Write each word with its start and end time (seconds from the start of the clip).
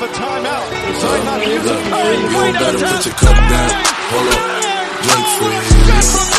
have 0.00 0.10
a 0.10 0.14
timeout. 0.14 0.70
Decide 0.92 1.24
not 1.24 1.42
to 1.42 1.50
use 1.50 1.62
it. 1.62 1.66
Look, 1.66 1.82
Curry, 1.84 2.16
you 2.16 2.28
better 2.28 2.78
downtown. 2.78 2.96
put 2.96 3.06
your 3.06 3.14
cup 3.14 3.36
down. 3.36 3.70
Hold 4.10 4.28
up. 4.32 4.60
Drink 5.04 5.26
free. 5.36 5.60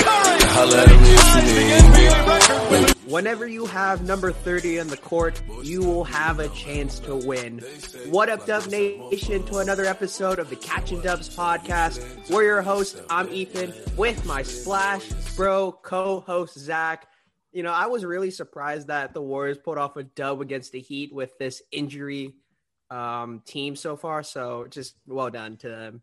Curry. 0.04 0.42
At 0.62 1.02
me 1.02 1.14
if 1.14 1.36
you 1.36 1.42
need 1.44 1.58
me. 1.58 2.08
NBA 2.08 2.28
record. 2.28 2.98
Whenever 3.12 3.48
you 3.48 3.66
have 3.66 4.04
number 4.04 4.32
30 4.32 4.80
on 4.80 4.88
the 4.88 4.98
court, 4.98 5.42
you 5.64 5.82
will 5.82 6.06
have 6.06 6.40
a 6.40 6.48
chance 6.50 7.00
to 7.00 7.16
win. 7.16 7.60
What 8.10 8.30
up, 8.30 8.46
Dub 8.46 8.66
Nation, 8.68 9.44
to 9.48 9.58
another 9.58 9.86
episode 9.86 10.40
of 10.40 10.50
the 10.50 10.56
Catching 10.56 11.02
Dubs 11.02 11.36
podcast. 11.36 12.30
We're 12.30 12.44
your 12.44 12.62
host. 12.62 13.02
I'm 13.10 13.30
Ethan 13.30 13.74
with 13.98 14.26
my 14.26 14.44
Splash 14.44 15.08
Bro 15.36 15.80
co 15.84 16.22
host, 16.22 16.58
Zach. 16.58 17.08
You 17.52 17.64
know, 17.64 17.74
I 17.74 17.88
was 17.88 18.06
really 18.06 18.32
surprised 18.32 18.88
that 18.88 19.14
the 19.14 19.22
Warriors 19.22 19.58
pulled 19.58 19.78
off 19.78 19.98
a 19.98 20.04
dub 20.04 20.40
against 20.40 20.72
the 20.72 20.80
Heat 20.80 21.14
with 21.14 21.38
this 21.38 21.62
injury 21.72 22.36
um, 22.92 23.42
team 23.46 23.76
so 23.76 23.96
far. 23.96 24.22
So 24.22 24.68
just 24.70 24.96
well 25.08 25.30
done 25.30 25.58
to 25.58 25.70
them. 25.70 26.02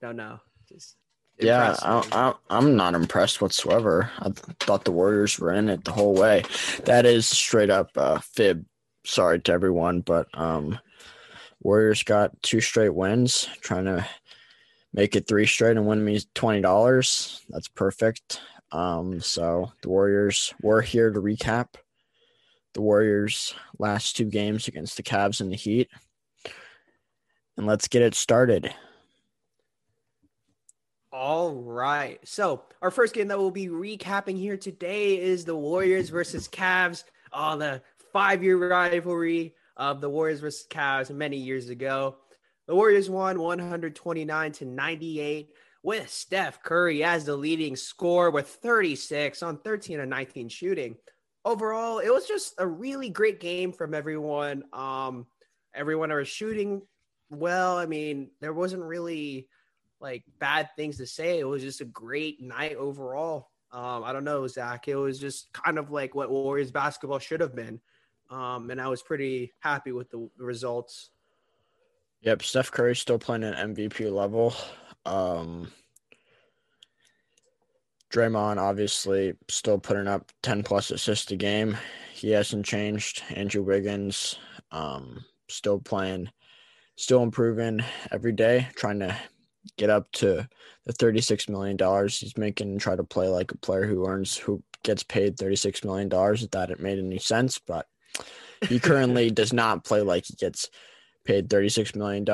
Don't 0.00 0.16
know. 0.16 0.40
Just 0.68 0.96
Yeah. 1.38 1.76
I, 1.82 2.06
I, 2.12 2.34
I'm 2.48 2.76
not 2.76 2.94
impressed 2.94 3.42
whatsoever. 3.42 4.10
I 4.18 4.30
th- 4.30 4.56
thought 4.60 4.84
the 4.84 4.92
Warriors 4.92 5.38
were 5.38 5.52
in 5.52 5.68
it 5.68 5.84
the 5.84 5.92
whole 5.92 6.14
way. 6.14 6.44
That 6.84 7.04
is 7.04 7.26
straight 7.26 7.70
up 7.70 7.90
uh, 7.96 8.20
fib. 8.20 8.64
Sorry 9.04 9.40
to 9.40 9.52
everyone, 9.52 10.00
but 10.00 10.28
um, 10.34 10.78
Warriors 11.62 12.02
got 12.02 12.40
two 12.42 12.60
straight 12.60 12.94
wins, 12.94 13.48
trying 13.60 13.86
to 13.86 14.06
make 14.92 15.16
it 15.16 15.26
three 15.26 15.46
straight 15.46 15.76
and 15.76 15.86
win 15.86 16.04
me 16.04 16.20
twenty 16.34 16.60
dollars. 16.60 17.42
That's 17.48 17.68
perfect. 17.68 18.40
Um, 18.72 19.20
so 19.20 19.72
the 19.82 19.88
Warriors 19.88 20.54
were 20.62 20.80
here 20.82 21.10
to 21.10 21.20
recap 21.20 21.74
the 22.74 22.82
Warriors' 22.82 23.54
last 23.78 24.16
two 24.16 24.26
games 24.26 24.68
against 24.68 24.96
the 24.96 25.02
Cavs 25.02 25.40
and 25.40 25.50
the 25.50 25.56
Heat, 25.56 25.88
and 27.60 27.66
let's 27.66 27.88
get 27.88 28.00
it 28.00 28.14
started. 28.14 28.72
All 31.12 31.52
right. 31.52 32.18
So 32.26 32.62
our 32.80 32.90
first 32.90 33.12
game 33.12 33.28
that 33.28 33.38
we'll 33.38 33.50
be 33.50 33.68
recapping 33.68 34.38
here 34.38 34.56
today 34.56 35.20
is 35.20 35.44
the 35.44 35.54
Warriors 35.54 36.08
versus 36.08 36.48
Cavs. 36.48 37.04
Oh, 37.34 37.58
the 37.58 37.82
five-year 38.14 38.70
rivalry 38.70 39.54
of 39.76 40.00
the 40.00 40.08
Warriors 40.08 40.40
versus 40.40 40.66
Cavs 40.70 41.10
many 41.10 41.36
years 41.36 41.68
ago. 41.68 42.16
The 42.66 42.74
Warriors 42.74 43.10
won 43.10 43.38
129 43.38 44.52
to 44.52 44.64
98 44.64 45.50
with 45.82 46.08
Steph 46.08 46.62
Curry 46.62 47.04
as 47.04 47.26
the 47.26 47.36
leading 47.36 47.76
scorer 47.76 48.30
with 48.30 48.48
36 48.48 49.42
on 49.42 49.58
13 49.58 50.00
and 50.00 50.08
19 50.08 50.48
shooting. 50.48 50.96
Overall, 51.44 51.98
it 51.98 52.08
was 52.08 52.26
just 52.26 52.54
a 52.56 52.66
really 52.66 53.10
great 53.10 53.38
game 53.38 53.70
from 53.70 53.92
everyone. 53.92 54.64
Um, 54.72 55.26
everyone 55.74 56.10
was 56.10 56.26
shooting 56.26 56.80
well. 57.30 57.78
I 57.78 57.86
mean, 57.86 58.30
there 58.40 58.52
wasn't 58.52 58.82
really 58.82 59.48
like 60.00 60.24
bad 60.38 60.70
things 60.76 60.96
to 60.98 61.06
say. 61.06 61.38
It 61.38 61.48
was 61.48 61.62
just 61.62 61.80
a 61.80 61.86
great 61.86 62.40
night 62.40 62.76
overall. 62.76 63.50
Um, 63.72 64.02
I 64.04 64.12
don't 64.12 64.24
know, 64.24 64.46
Zach. 64.46 64.88
It 64.88 64.96
was 64.96 65.18
just 65.18 65.52
kind 65.52 65.78
of 65.78 65.90
like 65.90 66.14
what 66.14 66.30
Warriors 66.30 66.70
basketball 66.70 67.18
should 67.18 67.40
have 67.40 67.54
been. 67.54 67.80
Um, 68.30 68.70
and 68.70 68.80
I 68.80 68.88
was 68.88 69.02
pretty 69.02 69.52
happy 69.60 69.92
with 69.92 70.10
the 70.10 70.28
results. 70.38 71.10
Yep, 72.22 72.42
Steph 72.42 72.70
Curry 72.70 72.94
still 72.94 73.18
playing 73.18 73.44
at 73.44 73.56
MVP 73.56 74.12
level. 74.12 74.54
Um, 75.06 75.72
Draymond 78.10 78.58
obviously 78.58 79.34
still 79.48 79.78
putting 79.78 80.08
up 80.08 80.30
10 80.42 80.62
plus 80.62 80.90
assists 80.90 81.30
a 81.30 81.36
game. 81.36 81.76
He 82.12 82.30
hasn't 82.30 82.66
changed. 82.66 83.22
Andrew 83.30 83.62
Wiggins 83.62 84.38
um, 84.72 85.24
still 85.48 85.78
playing, 85.78 86.28
still 87.00 87.22
improving 87.22 87.80
every 88.12 88.32
day, 88.32 88.68
trying 88.74 89.00
to 89.00 89.16
get 89.76 89.90
up 89.90 90.10
to 90.12 90.46
the 90.86 90.92
$36 90.92 91.48
million 91.48 91.78
he's 92.08 92.36
making 92.36 92.70
and 92.70 92.80
try 92.80 92.94
to 92.96 93.04
play 93.04 93.28
like 93.28 93.52
a 93.52 93.58
player 93.58 93.86
who 93.86 94.06
earns, 94.06 94.36
who 94.36 94.62
gets 94.82 95.02
paid 95.02 95.36
$36 95.36 95.84
million. 95.84 96.08
If 96.12 96.50
that 96.50 96.70
it 96.70 96.80
made 96.80 96.98
any 96.98 97.18
sense, 97.18 97.58
but 97.58 97.86
he 98.68 98.78
currently 98.78 99.30
does 99.40 99.52
not 99.52 99.84
play 99.84 100.02
like 100.02 100.26
he 100.26 100.34
gets 100.34 100.68
paid 101.24 101.48
$36 101.48 101.96
million. 101.96 102.24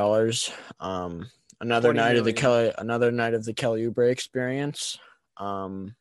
Um, 0.81 1.31
another 1.61 1.89
40 1.89 1.97
night 1.99 2.17
of 2.17 2.25
the. 2.25 2.33
Kelly, 2.33 2.73
another 2.79 3.13
night 3.13 3.35
of 3.35 3.45
the 3.45 3.55
Kelly 3.55 3.87
Oubre 3.87 4.11
experience. 4.11 4.99
Um, 5.37 5.95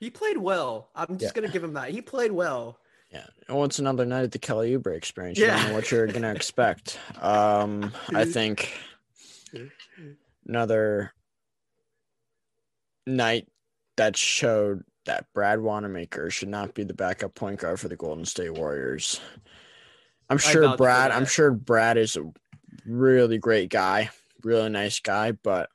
He 0.00 0.10
played 0.10 0.36
well. 0.38 0.90
I'm 0.94 1.16
just 1.18 1.34
Yeah. 1.34 1.40
gonna 1.40 1.52
give 1.52 1.64
him 1.64 1.74
that. 1.74 1.90
He 1.90 2.02
played 2.02 2.32
well. 2.32 2.78
Yeah. 3.12 3.26
Well, 3.48 3.64
it's 3.64 3.78
another 3.78 4.06
night 4.06 4.24
of 4.24 4.30
the 4.30 4.38
Kelly 4.38 4.72
Oubre 4.76 4.96
experience. 4.96 5.38
You 5.38 5.46
don't 5.46 5.58
Yeah. 5.58 5.68
know 5.68 5.74
what 5.74 5.90
you're 5.90 6.06
gonna 6.06 6.32
expect. 6.32 6.98
Um, 7.20 7.92
I 8.14 8.24
think 8.24 8.72
another 10.46 11.12
night 13.06 13.48
that 13.96 14.16
showed 14.16 14.84
that 15.04 15.26
Brad 15.34 15.60
Wanamaker 15.60 16.30
should 16.30 16.48
not 16.48 16.74
be 16.74 16.84
the 16.84 16.94
backup 16.94 17.34
point 17.34 17.60
guard 17.60 17.80
for 17.80 17.88
the 17.88 17.96
Golden 17.96 18.24
State 18.24 18.54
Warriors. 18.54 19.20
I'm 20.30 20.38
sure 20.38 20.76
Brad. 20.76 21.10
I'm 21.10 21.26
sure 21.26 21.50
Brad 21.50 21.98
is 21.98 22.16
a 22.16 22.30
really 22.86 23.38
great 23.38 23.68
guy, 23.68 24.10
really 24.42 24.70
nice 24.70 25.00
guy, 25.00 25.32
but 25.32 25.68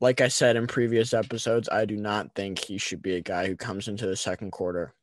like 0.00 0.20
I 0.20 0.28
said 0.28 0.56
in 0.56 0.68
previous 0.68 1.12
episodes, 1.12 1.68
I 1.68 1.84
do 1.84 1.96
not 1.96 2.34
think 2.34 2.58
he 2.60 2.78
should 2.78 3.02
be 3.02 3.16
a 3.16 3.20
guy 3.20 3.48
who 3.48 3.56
comes 3.56 3.88
into 3.88 4.06
the 4.06 4.16
second 4.16 4.52
quarter 4.52 4.94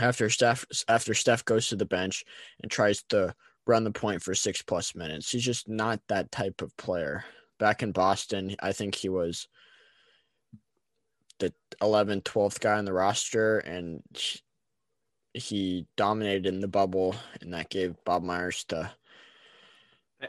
after 0.00 0.28
Steph 0.30 0.64
after 0.88 1.14
Steph 1.14 1.44
goes 1.44 1.68
to 1.68 1.76
the 1.76 1.86
bench 1.86 2.24
and 2.62 2.70
tries 2.70 3.02
to 3.10 3.34
run 3.66 3.84
the 3.84 3.90
point 3.90 4.22
for 4.22 4.34
six 4.34 4.62
plus 4.62 4.94
minutes. 4.94 5.30
He's 5.30 5.44
just 5.44 5.68
not 5.68 6.00
that 6.08 6.30
type 6.32 6.62
of 6.62 6.76
player. 6.76 7.24
Back 7.58 7.82
in 7.82 7.92
Boston, 7.92 8.56
I 8.60 8.72
think 8.72 8.94
he 8.94 9.08
was 9.08 9.46
the 11.38 11.52
11th, 11.82 12.22
12th 12.24 12.60
guy 12.60 12.78
on 12.78 12.84
the 12.84 12.92
roster, 12.92 13.58
and 13.58 14.02
he- 15.34 15.86
dominated 15.96 16.46
in 16.46 16.60
the 16.60 16.68
bubble, 16.68 17.14
and 17.40 17.52
that 17.54 17.68
gave 17.70 17.94
Bob 18.04 18.22
Myers 18.22 18.64
the 18.68 18.90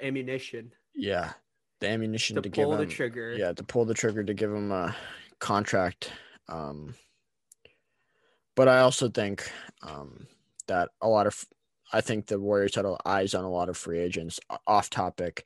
Ammunition 0.02 0.72
yeah 0.96 1.34
the 1.80 1.88
ammunition 1.88 2.36
to 2.36 2.42
to, 2.42 2.50
give 2.50 2.66
pull 2.66 2.78
the 2.78 2.86
trigger. 2.86 3.34
yeah 3.34 3.52
to 3.54 3.64
pull 3.64 3.86
the 3.86 3.94
trigger 3.94 4.24
to 4.24 4.34
give 4.34 4.52
him 4.52 4.72
a 4.72 4.96
contract 5.40 6.12
um 6.48 6.94
but 8.56 8.68
i 8.68 8.80
also 8.80 9.10
think 9.10 9.50
um 9.84 10.28
that 10.68 10.90
a 11.02 11.08
lot 11.08 11.28
of 11.28 11.46
i 11.94 12.02
think 12.02 12.26
the 12.28 12.40
warriors 12.40 12.76
had 12.76 12.86
eyes 13.06 13.34
on 13.34 13.44
a 13.44 13.50
lot 13.50 13.70
of 13.70 13.78
free 13.78 14.00
agents 14.00 14.40
off 14.68 14.90
topic 14.90 15.46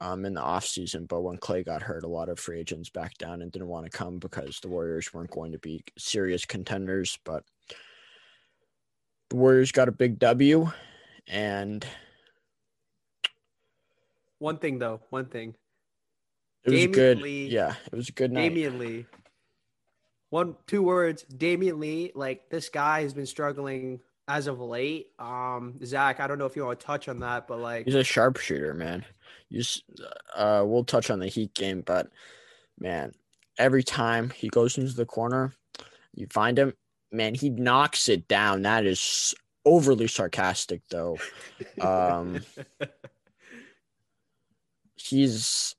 um 0.00 0.24
in 0.24 0.34
the 0.34 0.40
off 0.40 0.64
season 0.64 1.06
but 1.06 1.22
when 1.22 1.36
Klay 1.38 1.64
got 1.64 1.82
hurt 1.82 2.04
a 2.04 2.08
lot 2.08 2.28
of 2.28 2.38
free 2.38 2.60
agents 2.60 2.88
backed 2.90 3.18
down 3.18 3.42
and 3.42 3.50
didn't 3.50 3.68
want 3.68 3.84
to 3.84 3.90
come 3.90 4.18
because 4.18 4.60
the 4.60 4.68
warriors 4.68 5.12
weren't 5.12 5.30
going 5.30 5.52
to 5.52 5.58
be 5.58 5.82
serious 5.98 6.44
contenders 6.44 7.18
but 7.24 7.42
the 9.30 9.36
warriors 9.36 9.72
got 9.72 9.88
a 9.88 9.92
big 9.92 10.18
w 10.18 10.70
and 11.26 11.84
One 14.38 14.58
thing 14.58 14.78
though, 14.78 15.00
one 15.10 15.26
thing. 15.26 15.54
it 16.64 16.70
was 16.70 16.80
Damion 16.82 16.92
good 16.92 17.20
Lee- 17.22 17.48
yeah 17.48 17.74
it 17.92 17.96
was 17.96 18.08
a 18.08 18.12
good 18.12 18.30
night 18.32 18.52
Damion 18.52 18.78
Lee. 18.78 19.04
One, 20.30 20.56
two 20.66 20.82
words. 20.82 21.24
Damion 21.24 21.78
Lee. 21.78 22.12
Like 22.14 22.48
this 22.50 22.68
guy 22.68 23.02
has 23.02 23.14
been 23.14 23.26
struggling 23.26 24.00
as 24.26 24.46
of 24.46 24.60
late. 24.60 25.08
Um, 25.18 25.74
Zach, 25.84 26.20
I 26.20 26.26
don't 26.26 26.38
know 26.38 26.44
if 26.46 26.54
you 26.54 26.64
want 26.66 26.80
to 26.80 26.86
touch 26.86 27.08
on 27.08 27.20
that, 27.20 27.48
but 27.48 27.60
like, 27.60 27.86
He's 27.86 27.94
a 27.94 28.04
sharpshooter, 28.04 28.74
man. 28.74 29.04
You, 29.48 29.60
s- 29.60 29.80
uh, 30.36 30.62
we'll 30.66 30.84
touch 30.84 31.10
on 31.10 31.18
the 31.18 31.28
Heat 31.28 31.54
game, 31.54 31.80
but 31.80 32.10
man, 32.78 33.12
every 33.56 33.82
time 33.82 34.28
he 34.30 34.48
goes 34.48 34.76
into 34.76 34.92
the 34.92 35.06
corner, 35.06 35.54
you 36.14 36.26
find 36.30 36.58
him, 36.58 36.74
man, 37.10 37.34
he 37.34 37.48
knocks 37.48 38.10
it 38.10 38.28
down. 38.28 38.62
That 38.62 38.84
is 38.84 39.34
overly 39.64 40.08
sarcastic, 40.08 40.82
though. 40.90 41.16
Um, 41.80 42.40
he's, 44.96 45.74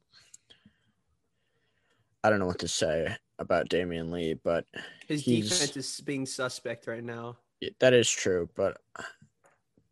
I 2.24 2.30
don't 2.30 2.40
know 2.40 2.46
what 2.48 2.60
to 2.60 2.68
say 2.68 3.16
about 3.40 3.70
Damion 3.70 4.12
Lee, 4.12 4.34
but 4.34 4.66
his 5.08 5.24
defense 5.24 5.76
is 5.76 6.02
being 6.02 6.26
suspect 6.26 6.88
right 6.88 7.04
now. 7.04 7.38
that 7.80 7.94
is 7.94 8.10
true. 8.10 8.50
But 8.56 8.78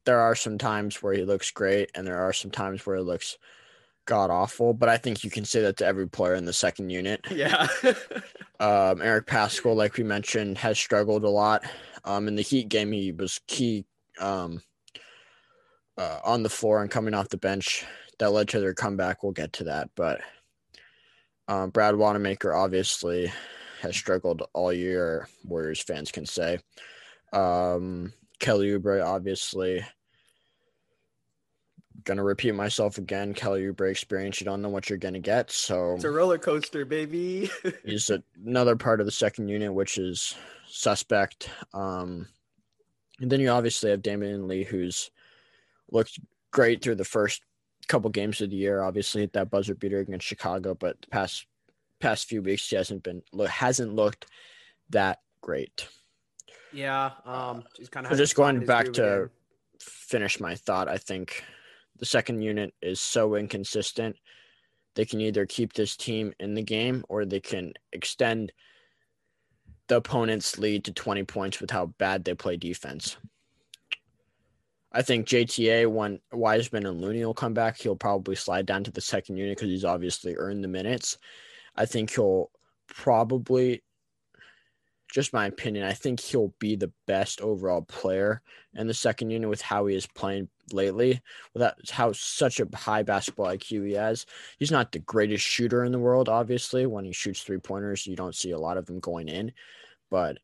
there 0.05 0.19
are 0.19 0.35
some 0.35 0.57
times 0.57 1.01
where 1.01 1.13
he 1.13 1.23
looks 1.23 1.51
great, 1.51 1.89
and 1.95 2.05
there 2.05 2.21
are 2.21 2.33
some 2.33 2.51
times 2.51 2.85
where 2.85 2.97
he 2.97 3.03
looks 3.03 3.37
god 4.05 4.29
awful. 4.29 4.73
But 4.73 4.89
I 4.89 4.97
think 4.97 5.23
you 5.23 5.29
can 5.29 5.45
say 5.45 5.61
that 5.61 5.77
to 5.77 5.85
every 5.85 6.07
player 6.07 6.35
in 6.35 6.45
the 6.45 6.53
second 6.53 6.89
unit. 6.89 7.25
Yeah. 7.31 7.67
Um, 8.59 9.03
Eric 9.03 9.27
Paschall, 9.27 9.75
like 9.75 9.97
we 9.97 10.03
mentioned, 10.03 10.57
has 10.57 10.79
struggled 10.79 11.23
a 11.23 11.29
lot. 11.29 11.63
Um, 12.03 12.27
in 12.27 12.35
the 12.35 12.41
Heat 12.41 12.69
game, 12.69 12.91
he 12.91 13.11
was 13.11 13.39
key 13.45 13.85
um, 14.19 14.63
uh, 15.95 16.17
on 16.23 16.41
the 16.41 16.49
floor 16.49 16.81
and 16.81 16.89
coming 16.89 17.13
off 17.13 17.29
the 17.29 17.37
bench. 17.37 17.85
That 18.17 18.31
led 18.31 18.47
to 18.47 18.59
their 18.59 18.73
comeback. 18.73 19.21
We'll 19.21 19.31
get 19.31 19.53
to 19.53 19.65
that. 19.65 19.91
But 19.95 20.21
um, 21.47 21.69
Brad 21.69 21.95
Wanamaker 21.95 22.53
obviously 22.53 23.31
has 23.81 23.95
struggled 23.95 24.43
all 24.53 24.73
year, 24.73 25.27
Warriors 25.45 25.81
fans 25.81 26.11
can 26.11 26.25
say. 26.25 26.59
Um, 27.33 28.13
Kelly 28.39 28.69
Oubre 28.69 29.05
obviously 29.05 29.83
gonna 32.03 32.23
repeat 32.23 32.53
myself 32.53 32.97
again. 32.97 33.33
Kelly 33.33 33.63
Oubre 33.63 33.91
experience, 33.91 34.39
you 34.39 34.45
don't 34.45 34.61
know 34.61 34.69
what 34.69 34.89
you're 34.89 34.97
gonna 34.97 35.19
get. 35.19 35.51
So 35.51 35.95
It's 35.95 36.03
a 36.03 36.09
roller 36.09 36.37
coaster, 36.37 36.85
baby. 36.85 37.49
he's 37.85 38.09
another 38.45 38.75
part 38.75 38.99
of 38.99 39.05
the 39.05 39.11
second 39.11 39.49
unit, 39.49 39.73
which 39.73 39.97
is 39.97 40.35
suspect. 40.67 41.49
Um, 41.73 42.27
and 43.19 43.31
then 43.31 43.39
you 43.39 43.49
obviously 43.49 43.91
have 43.91 44.01
Damion 44.01 44.47
Lee, 44.47 44.63
who's 44.63 45.11
looked 45.91 46.19
great 46.51 46.81
through 46.81 46.95
the 46.95 47.05
first 47.05 47.41
couple 47.87 48.09
games 48.09 48.41
of 48.41 48.49
the 48.49 48.55
year. 48.55 48.81
Obviously, 48.81 49.21
hit 49.21 49.33
that 49.33 49.49
buzzer 49.49 49.75
beater 49.75 49.99
against 49.99 50.25
Chicago, 50.25 50.73
but 50.75 51.01
the 51.01 51.07
past 51.07 51.45
past 51.99 52.27
few 52.27 52.41
weeks 52.41 52.69
he 52.69 52.75
hasn't 52.75 53.03
been 53.03 53.21
hasn't 53.49 53.93
looked 53.93 54.27
that 54.89 55.19
great. 55.41 55.87
yeah. 56.73 57.11
Um. 57.25 57.63
Just 57.75 57.91
kind 57.91 58.05
of 58.05 58.11
So 58.11 58.17
just 58.17 58.35
going 58.35 58.65
back 58.65 58.93
to 58.93 59.29
finish 59.79 60.39
my 60.39 60.55
thought, 60.55 60.87
I 60.87 60.97
think 60.97 61.43
the 61.97 62.05
second 62.05 62.41
unit 62.41 62.73
is 62.81 62.99
so 62.99 63.35
inconsistent. 63.35 64.15
They 64.95 65.05
can 65.05 65.21
either 65.21 65.45
keep 65.45 65.73
this 65.73 65.95
team 65.95 66.33
in 66.39 66.55
the 66.55 66.63
game 66.63 67.03
or 67.07 67.25
they 67.25 67.39
can 67.39 67.73
extend 67.93 68.51
the 69.87 69.97
opponent's 69.97 70.57
lead 70.57 70.83
to 70.85 70.93
20 70.93 71.23
points 71.23 71.61
with 71.61 71.71
how 71.71 71.87
bad 71.97 72.25
they 72.25 72.33
play 72.33 72.57
defense. 72.57 73.17
I 74.91 75.01
think 75.01 75.27
JTA, 75.27 75.87
when 75.91 76.19
Wiseman 76.31 76.85
and 76.85 77.01
Looney 77.01 77.23
will 77.25 77.33
come 77.33 77.53
back, 77.53 77.77
he'll 77.77 77.95
probably 77.95 78.35
slide 78.35 78.65
down 78.65 78.83
to 78.85 78.91
the 78.91 79.01
second 79.01 79.37
unit 79.37 79.57
because 79.57 79.69
he's 79.69 79.85
obviously 79.85 80.35
earned 80.37 80.63
the 80.63 80.69
minutes. 80.69 81.17
I 81.75 81.85
think 81.85 82.11
he'll 82.11 82.49
probably, 82.87 83.83
just 85.11 85.33
my 85.33 85.45
opinion, 85.45 85.85
I 85.85 85.93
think 85.93 86.19
he'll 86.19 86.53
be 86.59 86.75
the 86.75 86.91
best 87.05 87.41
overall 87.41 87.81
player 87.81 88.41
in 88.75 88.87
the 88.87 88.93
second 88.93 89.29
unit 89.29 89.49
with 89.49 89.61
how 89.61 89.85
he 89.87 89.95
is 89.95 90.07
playing 90.07 90.47
lately. 90.71 91.21
With 91.53 91.61
that, 91.61 91.75
how 91.91 92.13
such 92.13 92.59
a 92.59 92.67
high 92.73 93.03
basketball 93.03 93.47
IQ 93.47 93.87
he 93.87 93.93
has. 93.93 94.25
He's 94.57 94.71
not 94.71 94.91
the 94.91 94.99
greatest 94.99 95.45
shooter 95.45 95.83
in 95.83 95.91
the 95.91 95.99
world, 95.99 96.29
obviously. 96.29 96.85
When 96.85 97.03
he 97.03 97.11
shoots 97.11 97.41
three 97.41 97.59
pointers, 97.59 98.07
you 98.07 98.15
don't 98.15 98.35
see 98.35 98.51
a 98.51 98.59
lot 98.59 98.77
of 98.77 98.85
them 98.85 98.99
going 98.99 99.27
in, 99.27 99.51
but 100.09 100.37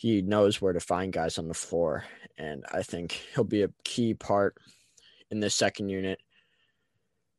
he 0.00 0.22
knows 0.22 0.62
where 0.62 0.72
to 0.72 0.80
find 0.80 1.12
guys 1.12 1.36
on 1.36 1.46
the 1.46 1.52
floor. 1.52 2.04
And 2.38 2.64
I 2.72 2.82
think 2.82 3.20
he'll 3.34 3.44
be 3.44 3.64
a 3.64 3.70
key 3.84 4.14
part 4.14 4.56
in 5.30 5.40
the 5.40 5.50
second 5.50 5.90
unit 5.90 6.18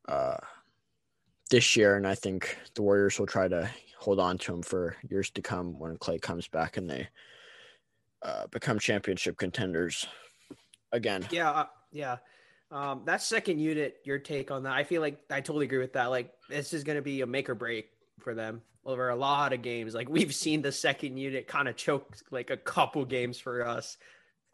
uh, 0.07 0.37
this 1.49 1.75
year. 1.75 1.95
And 1.95 2.05
I 2.05 2.13
think 2.13 2.55
the 2.75 2.83
Warriors 2.83 3.17
will 3.17 3.25
try 3.25 3.47
to 3.47 3.67
hold 3.97 4.19
on 4.19 4.37
to 4.37 4.53
him 4.53 4.61
for 4.61 4.95
years 5.09 5.31
to 5.31 5.41
come 5.41 5.79
when 5.79 5.97
Klay 5.97 6.21
comes 6.21 6.47
back 6.47 6.77
and 6.77 6.87
they 6.87 7.07
uh, 8.21 8.45
become 8.51 8.77
championship 8.77 9.37
contenders 9.37 10.05
again. 10.91 11.25
Yeah, 11.31 11.49
uh, 11.49 11.65
yeah. 11.91 12.17
Um, 12.69 13.01
that 13.05 13.23
second 13.23 13.57
unit, 13.57 13.95
your 14.03 14.19
take 14.19 14.51
on 14.51 14.61
that? 14.63 14.73
I 14.73 14.83
feel 14.83 15.01
like 15.01 15.19
I 15.31 15.41
totally 15.41 15.65
agree 15.65 15.79
with 15.79 15.93
that. 15.93 16.11
Like 16.11 16.31
this 16.47 16.73
is 16.73 16.83
going 16.83 16.97
to 16.97 17.01
be 17.01 17.21
a 17.21 17.25
make 17.25 17.49
or 17.49 17.55
break 17.55 17.89
for 18.19 18.35
them 18.35 18.61
over 18.85 19.09
a 19.09 19.15
lot 19.15 19.53
of 19.53 19.61
games. 19.61 19.93
Like 19.93 20.09
we've 20.09 20.33
seen 20.33 20.61
the 20.61 20.71
second 20.71 21.17
unit 21.17 21.47
kind 21.47 21.67
of 21.67 21.75
choke 21.75 22.17
like 22.31 22.49
a 22.49 22.57
couple 22.57 23.05
games 23.05 23.39
for 23.39 23.65
us. 23.65 23.97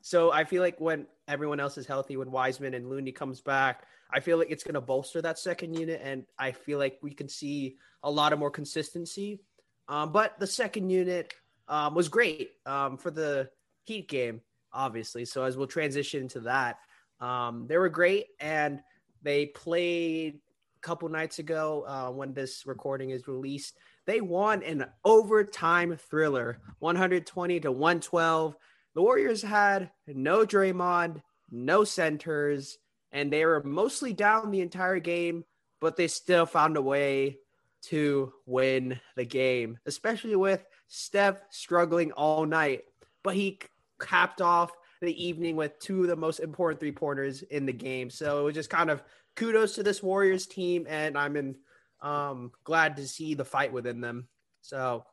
So 0.01 0.31
I 0.31 0.43
feel 0.43 0.61
like 0.61 0.79
when 0.79 1.07
everyone 1.27 1.59
else 1.59 1.77
is 1.77 1.85
healthy, 1.85 2.17
when 2.17 2.31
Wiseman 2.31 2.73
and 2.73 2.89
Looney 2.89 3.11
comes 3.11 3.41
back, 3.41 3.85
I 4.11 4.19
feel 4.19 4.37
like 4.37 4.51
it's 4.51 4.63
going 4.63 4.75
to 4.75 4.81
bolster 4.81 5.21
that 5.21 5.37
second 5.37 5.73
unit, 5.73 5.99
and 6.03 6.23
I 6.39 6.51
feel 6.53 6.79
like 6.79 6.97
we 7.01 7.13
can 7.13 7.27
see 7.27 7.75
a 8.03 8.11
lot 8.11 8.31
of 8.31 8.39
more 8.39 8.51
consistency. 8.51 9.41
Um, 9.89 10.11
but 10.11 10.39
the 10.39 10.47
second 10.47 10.89
unit 10.89 11.33
um, 11.67 11.93
was 11.93 12.07
great 12.07 12.51
um, 12.65 12.97
for 12.97 13.11
the 13.11 13.49
Heat 13.83 14.07
game, 14.07 14.41
obviously. 14.71 15.25
So 15.25 15.43
as 15.43 15.57
we'll 15.57 15.67
transition 15.67 16.21
into 16.21 16.41
that, 16.41 16.79
um, 17.19 17.65
they 17.67 17.77
were 17.77 17.89
great, 17.89 18.27
and 18.39 18.79
they 19.23 19.47
played 19.47 20.39
a 20.77 20.79
couple 20.81 21.09
nights 21.09 21.39
ago 21.39 21.83
uh, 21.87 22.11
when 22.11 22.33
this 22.33 22.65
recording 22.65 23.09
is 23.09 23.27
released. 23.27 23.77
They 24.07 24.21
won 24.21 24.63
an 24.63 24.85
overtime 25.03 25.97
thriller, 25.97 26.59
120 26.79 27.59
to 27.59 27.71
112. 27.71 28.55
The 28.95 29.01
Warriors 29.01 29.41
had 29.43 29.91
no 30.07 30.45
Draymond, 30.45 31.21
no 31.51 31.83
centers, 31.83 32.77
and 33.11 33.31
they 33.31 33.45
were 33.45 33.61
mostly 33.63 34.13
down 34.13 34.49
the 34.49 34.61
entire 34.61 34.99
game, 34.99 35.43
but 35.81 35.97
they 35.97 36.07
still 36.07 36.45
found 36.45 36.77
a 36.77 36.81
way 36.81 37.37
to 37.83 38.31
win 38.45 38.99
the 39.17 39.25
game, 39.25 39.77
especially 39.85 40.37
with 40.37 40.65
Steph 40.87 41.41
struggling 41.49 42.13
all 42.13 42.45
night. 42.45 42.83
But 43.23 43.35
he 43.35 43.59
capped 43.99 44.41
off 44.41 44.71
the 45.01 45.21
evening 45.23 45.57
with 45.57 45.79
two 45.79 46.03
of 46.03 46.07
the 46.07 46.15
most 46.15 46.39
important 46.39 46.79
three 46.79 46.93
pointers 46.93 47.43
in 47.43 47.65
the 47.65 47.73
game. 47.73 48.09
So 48.09 48.39
it 48.39 48.43
was 48.43 48.55
just 48.55 48.69
kind 48.69 48.89
of 48.89 49.03
kudos 49.35 49.75
to 49.75 49.83
this 49.83 50.01
Warriors 50.01 50.47
team, 50.47 50.85
and 50.89 51.17
I'm 51.17 51.35
in, 51.35 51.57
um, 52.01 52.51
glad 52.63 52.95
to 52.97 53.07
see 53.07 53.33
the 53.33 53.45
fight 53.45 53.71
within 53.73 54.01
them. 54.01 54.27
So 54.61 55.05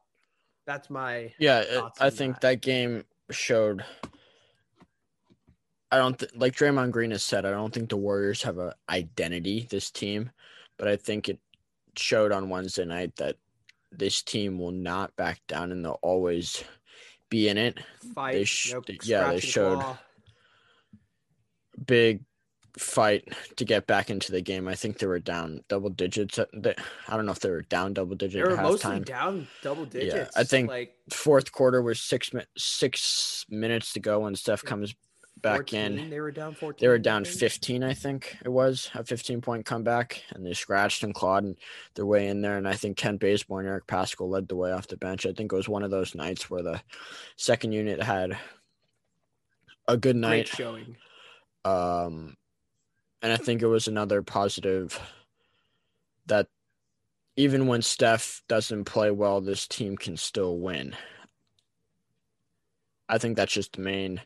that's 0.67 0.91
my 0.91 1.33
Yeah, 1.39 1.61
it, 1.61 1.85
I 2.01 2.11
think 2.11 2.37
that. 2.37 2.41
that 2.43 2.61
game 2.63 3.05
showed. 3.31 3.85
I 5.91 5.99
don't 5.99 6.19
th- 6.19 6.35
like 6.35 6.57
Draymond 6.57 6.91
Green 6.91 7.13
has 7.13 7.23
said. 7.23 7.45
I 7.47 7.51
don't 7.53 7.73
think 7.73 7.89
the 7.89 7.97
Warriors 7.97 8.43
have 8.43 8.59
a 8.59 8.75
identity. 8.91 9.67
This 9.71 9.91
team, 9.91 10.31
but 10.77 10.89
I 10.89 10.97
think 10.97 11.29
it 11.29 11.39
showed 11.97 12.33
on 12.33 12.49
Wednesday 12.49 12.85
night 12.85 13.15
that 13.17 13.37
this 13.93 14.23
team 14.23 14.59
will 14.59 14.73
not 14.73 15.15
back 15.15 15.41
down 15.47 15.71
and 15.71 15.85
they'll 15.85 16.01
always 16.03 16.65
be 17.31 17.49
in 17.49 17.57
it. 17.59 17.79
fight. 18.15 18.33
they 18.33 18.45
sh- 18.45 18.73
no 18.73 18.83
yeah, 19.05 19.31
they 19.33 19.41
showed- 19.41 19.79
claw. 19.81 19.99
Big 21.87 22.23
fight 22.79 23.29
to 23.57 23.65
get 23.65 23.87
back 23.87 24.11
into 24.11 24.33
the 24.33 24.41
game. 24.41 24.67
I 24.67 24.75
think 24.75 24.99
they 24.99 25.07
were 25.07 25.21
down 25.21 25.63
double 25.69 25.91
digits. 25.91 26.39
I 26.39 26.47
don't 27.17 27.27
know 27.27 27.33
if 27.33 27.41
they 27.41 27.51
were 27.51 27.63
down 27.63 27.93
double 27.95 28.17
digits 28.17 28.35
They 28.49 28.55
were 28.57 28.61
mostly 28.61 28.97
halftime. 28.99 29.05
down 29.05 29.49
double 29.63 29.85
digits. 29.85 30.15
Yeah, 30.15 30.41
I 30.41 30.45
think 30.45 30.69
like 30.69 30.95
Fourth 31.11 31.53
quarter 31.53 31.83
was 31.83 32.01
six 32.01 32.33
mi- 32.33 32.43
six 32.57 33.45
minutes 33.49 33.93
to 33.93 34.01
go 34.01 34.21
when 34.21 34.35
Steph 34.35 34.65
comes 34.65 34.95
back 35.41 35.57
14, 35.69 35.99
in. 35.99 36.11
They 36.11 36.19
were 36.21 36.31
down 36.31 36.55
14. 36.55 36.79
They 36.81 36.89
were 36.89 36.99
down 36.99 37.25
15, 37.25 37.85
I 37.85 37.93
think 37.93 38.37
it 38.45 38.49
was 38.49 38.91
a 38.95 39.05
15 39.05 39.41
point 39.43 39.67
comeback, 39.67 40.23
and 40.31 40.45
they 40.45 40.55
scratched 40.55 41.03
and 41.03 41.15
clawed 41.15 41.45
and 41.45 41.57
their 41.95 42.07
way 42.07 42.27
in 42.29 42.41
there. 42.41 42.57
And 42.57 42.67
I 42.67 42.73
think 42.75 42.97
Kent 42.97 43.21
Bazemore 43.21 43.61
and 43.61 43.69
Eric 43.69 43.87
Paschall 43.87 44.31
led 44.31 44.49
the 44.49 44.57
way 44.57 44.73
off 44.73 44.87
the 44.89 44.97
bench. 44.97 45.27
I 45.27 45.33
think 45.33 45.53
it 45.53 45.57
was 45.57 45.69
one 45.69 45.83
of 45.83 45.91
those 45.91 46.15
nights 46.15 46.49
where 46.51 46.63
the 46.63 46.81
second 47.37 47.73
unit 47.73 48.03
had 48.03 48.39
a 49.87 49.97
good 49.97 50.15
Great 50.17 50.21
night. 50.21 50.49
showing. 50.49 50.97
Um, 51.67 52.37
and 53.25 53.33
I 53.33 53.37
think 53.39 53.63
it 53.63 53.67
was 53.67 53.89
another 53.89 54.21
positive 54.21 55.01
that 56.27 56.47
even 57.37 57.67
when 57.67 57.81
Steph 57.81 58.43
doesn't 58.49 58.85
play 58.85 59.11
well, 59.11 59.41
this 59.41 59.67
team 59.67 59.97
can 59.97 60.19
still 60.19 60.59
win. 60.59 60.95
I 63.09 63.17
think 63.17 63.37
that's 63.37 63.53
just 63.55 63.73
the 63.73 63.81
main 63.81 64.21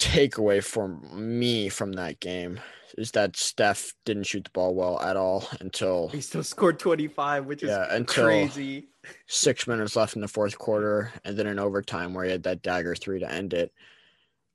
takeaway 0.00 0.64
for 0.64 0.88
me 0.88 1.68
from 1.68 1.92
that 1.92 2.20
game 2.20 2.58
is 2.98 3.10
that 3.12 3.36
Steph 3.36 3.92
didn't 4.06 4.24
shoot 4.24 4.44
the 4.44 4.50
ball 4.50 4.74
well 4.74 4.98
at 5.00 5.16
all 5.16 5.46
until 5.60 6.08
He 6.08 6.20
still 6.22 6.42
scored 6.42 6.78
25, 6.78 7.44
which 7.44 7.62
is 7.62 7.70
until- 7.70 8.24
crazy. 8.24 8.88
six 9.26 9.66
minutes 9.66 9.94
left 9.94 10.14
in 10.16 10.22
the 10.22 10.28
fourth 10.28 10.58
quarter, 10.58 11.12
and 11.24 11.36
then 11.36 11.46
in 11.46 11.58
overtime 11.58 12.14
where 12.14 12.24
he 12.24 12.30
had 12.30 12.42
that 12.44 12.62
dagger 12.62 12.94
three 12.94 13.20
to 13.20 13.30
end 13.30 13.52
it. 13.52 13.72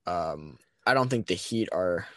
Um, 0.08 0.58
I 0.88 0.94
don't 0.94 1.10
think 1.10 1.28
the 1.28 1.34
Heat 1.36 1.68
are 1.74 2.08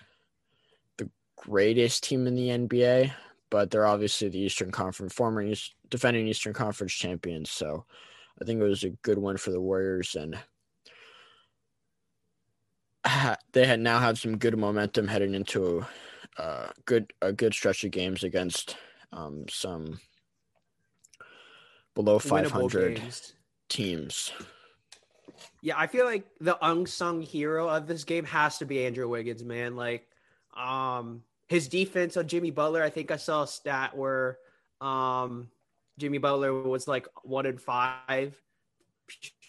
the 0.96 1.10
greatest 1.36 2.04
team 2.04 2.28
in 2.28 2.36
the 2.36 2.48
NBA, 2.48 3.12
but 3.50 3.70
they're 3.70 3.86
obviously 3.86 4.28
the 4.28 4.38
Eastern 4.38 4.70
Conference 4.70 5.12
former 5.12 5.42
East, 5.42 5.74
defending 5.90 6.28
Eastern 6.28 6.52
Conference 6.52 6.92
champions. 6.92 7.50
So 7.50 7.84
I 8.40 8.44
think 8.44 8.60
it 8.60 8.64
was 8.64 8.84
a 8.84 8.90
good 8.90 9.18
win 9.18 9.36
for 9.38 9.50
the 9.50 9.60
Warriors, 9.60 10.14
and 10.14 10.38
they 13.52 13.66
had 13.66 13.80
now 13.80 13.98
have 13.98 14.20
some 14.20 14.38
good 14.38 14.56
momentum 14.56 15.08
heading 15.08 15.34
into 15.34 15.84
a 16.36 16.70
good 16.84 17.12
a 17.20 17.32
good 17.32 17.52
stretch 17.52 17.82
of 17.82 17.90
games 17.90 18.22
against 18.22 18.76
um, 19.12 19.46
some 19.48 19.98
below 21.96 22.20
500 22.20 22.96
games. 22.96 23.32
teams. 23.68 24.32
Yeah, 25.62 25.78
I 25.78 25.86
feel 25.86 26.06
like 26.06 26.26
the 26.40 26.58
unsung 26.66 27.22
hero 27.22 27.68
of 27.68 27.86
this 27.86 28.04
game 28.04 28.24
has 28.24 28.58
to 28.58 28.64
be 28.64 28.86
Andrew 28.86 29.08
Wiggins, 29.08 29.44
man. 29.44 29.76
Like, 29.76 30.06
um, 30.56 31.22
his 31.48 31.68
defense 31.68 32.16
on 32.16 32.28
Jimmy 32.28 32.50
Butler. 32.50 32.82
I 32.82 32.90
think 32.90 33.10
I 33.10 33.16
saw 33.16 33.42
a 33.42 33.46
stat 33.46 33.96
where, 33.96 34.38
um, 34.80 35.48
Jimmy 35.98 36.18
Butler 36.18 36.54
was 36.62 36.88
like 36.88 37.06
one 37.24 37.44
in 37.44 37.58
five 37.58 38.40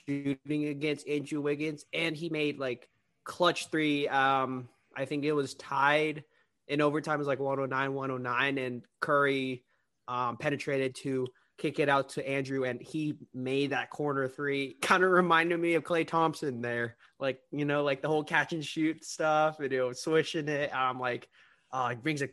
shooting 0.07 0.65
against 0.65 1.07
Andrew 1.07 1.41
Wiggins, 1.41 1.85
and 1.93 2.15
he 2.15 2.29
made 2.29 2.59
like 2.59 2.89
clutch 3.23 3.69
three. 3.69 4.07
Um, 4.07 4.67
I 4.95 5.05
think 5.05 5.23
it 5.23 5.31
was 5.31 5.53
tied 5.53 6.23
in 6.67 6.81
overtime. 6.81 7.15
It 7.15 7.19
was 7.19 7.27
like 7.27 7.39
109, 7.39 7.93
109, 7.93 8.57
and 8.57 8.81
Curry 8.99 9.63
um, 10.07 10.37
penetrated 10.37 10.95
to 10.95 11.27
kick 11.61 11.79
it 11.79 11.89
out 11.89 12.09
to 12.09 12.27
Andrew, 12.27 12.63
and 12.63 12.81
he 12.81 13.15
made 13.33 13.69
that 13.69 13.91
corner 13.91 14.27
three. 14.27 14.73
Kind 14.81 15.03
of 15.03 15.11
reminded 15.11 15.59
me 15.59 15.75
of 15.75 15.83
Klay 15.83 16.07
Thompson 16.07 16.61
there, 16.61 16.97
like 17.19 17.39
you 17.51 17.65
know, 17.65 17.83
like 17.83 18.01
the 18.01 18.07
whole 18.07 18.23
catch 18.23 18.53
and 18.53 18.65
shoot 18.65 19.05
stuff, 19.05 19.57
you 19.59 19.69
know, 19.69 19.91
swishing 19.93 20.47
it. 20.47 20.75
I'm 20.75 20.99
like, 20.99 21.29
oh, 21.71 21.87
it 21.87 22.01
brings 22.01 22.21
a 22.21 22.29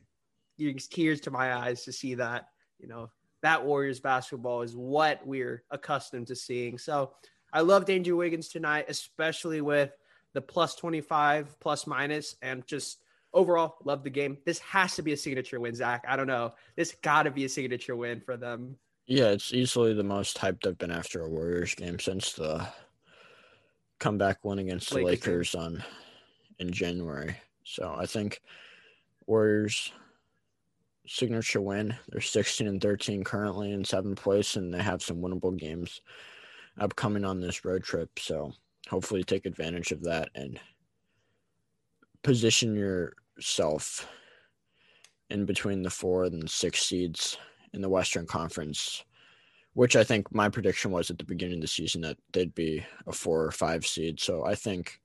brings 0.59 0.89
tears 0.89 1.21
to 1.23 1.31
my 1.31 1.55
eyes 1.55 1.85
to 1.85 1.93
see 1.93 2.15
that. 2.15 2.49
You 2.79 2.89
know, 2.89 3.11
that 3.43 3.65
Warriors 3.65 4.01
basketball 4.01 4.63
is 4.63 4.75
what 4.75 5.25
we're 5.27 5.63
accustomed 5.71 6.29
to 6.29 6.37
seeing. 6.37 6.79
So 6.79 7.13
I 7.53 7.61
loved 7.61 7.91
Andrew 7.91 8.17
Wiggins 8.17 8.49
tonight, 8.49 8.87
especially 8.89 9.61
with 9.61 9.91
the 10.35 10.41
plus 10.41 10.75
25 10.77 11.59
plus 11.61 11.87
minus 11.87 12.37
and 12.43 12.67
just 12.67 12.99
overall 13.33 13.77
love 13.85 14.05
the 14.05 14.11
game. 14.11 14.39
This 14.45 14.59
has 14.61 14.97
to 14.97 15.03
be 15.03 15.13
a 15.13 15.17
signature 15.17 15.61
win, 15.61 15.75
Zach. 15.75 16.05
I 16.09 16.17
don't 16.17 16.27
know. 16.27 16.55
This 16.77 16.95
got 17.03 17.25
to 17.25 17.31
be 17.31 17.45
a 17.45 17.49
signature 17.49 17.97
win 17.97 18.21
for 18.21 18.37
them. 18.37 18.77
Yeah, 19.09 19.31
it's 19.31 19.55
easily 19.55 19.95
the 19.95 20.05
most 20.05 20.37
hyped 20.37 20.67
I've 20.67 20.77
been 20.77 20.91
after 20.91 21.23
a 21.23 21.31
Warriors 21.31 21.75
game 21.75 21.99
since 21.99 22.35
the 22.35 22.69
comeback 23.99 24.45
win 24.45 24.59
against 24.59 24.91
the 24.91 24.97
Lakers, 24.97 25.55
Lakers 25.55 25.55
on 25.55 25.83
in 26.59 26.71
January. 26.71 27.35
So 27.65 27.95
I 27.99 28.05
think 28.05 28.43
Warriors 29.27 29.95
signature 31.07 31.63
win. 31.63 31.97
They're 32.11 32.21
16 32.21 32.69
and 32.69 32.83
13 32.83 33.25
currently 33.25 33.73
in 33.73 33.83
seventh 33.83 34.21
place, 34.21 34.57
and 34.57 34.75
they 34.75 34.83
have 34.83 35.03
some 35.03 35.23
winnable 35.23 35.57
games 35.57 36.03
upcoming 36.79 37.25
on 37.25 37.41
this 37.41 37.65
road 37.65 37.85
trip. 37.85 38.11
So 38.19 38.53
hopefully 38.91 39.25
take 39.25 39.47
advantage 39.47 39.91
of 39.91 40.05
that 40.05 40.29
and 40.35 40.61
position 42.23 42.75
yourself 42.75 44.07
in 45.31 45.47
between 45.47 45.81
the 45.81 45.89
four 45.89 46.25
and 46.25 46.49
six 46.51 46.83
seeds 46.83 47.39
in 47.73 47.81
the 47.81 47.89
Western 47.89 48.27
Conference, 48.27 49.05
which 49.75 49.97
I 49.97 50.05
think 50.05 50.33
my 50.35 50.49
prediction 50.49 50.91
was 50.91 51.11
at 51.11 51.19
the 51.19 51.25
beginning 51.25 51.57
of 51.57 51.63
the 51.63 51.69
season 51.69 52.01
that 52.03 52.17
they'd 52.33 52.55
be 52.55 52.85
a 53.07 53.13
four 53.13 53.45
or 53.45 53.51
five 53.51 53.87
seed. 53.87 54.21
So 54.21 54.45
I 54.45 54.55
think 54.55 55.01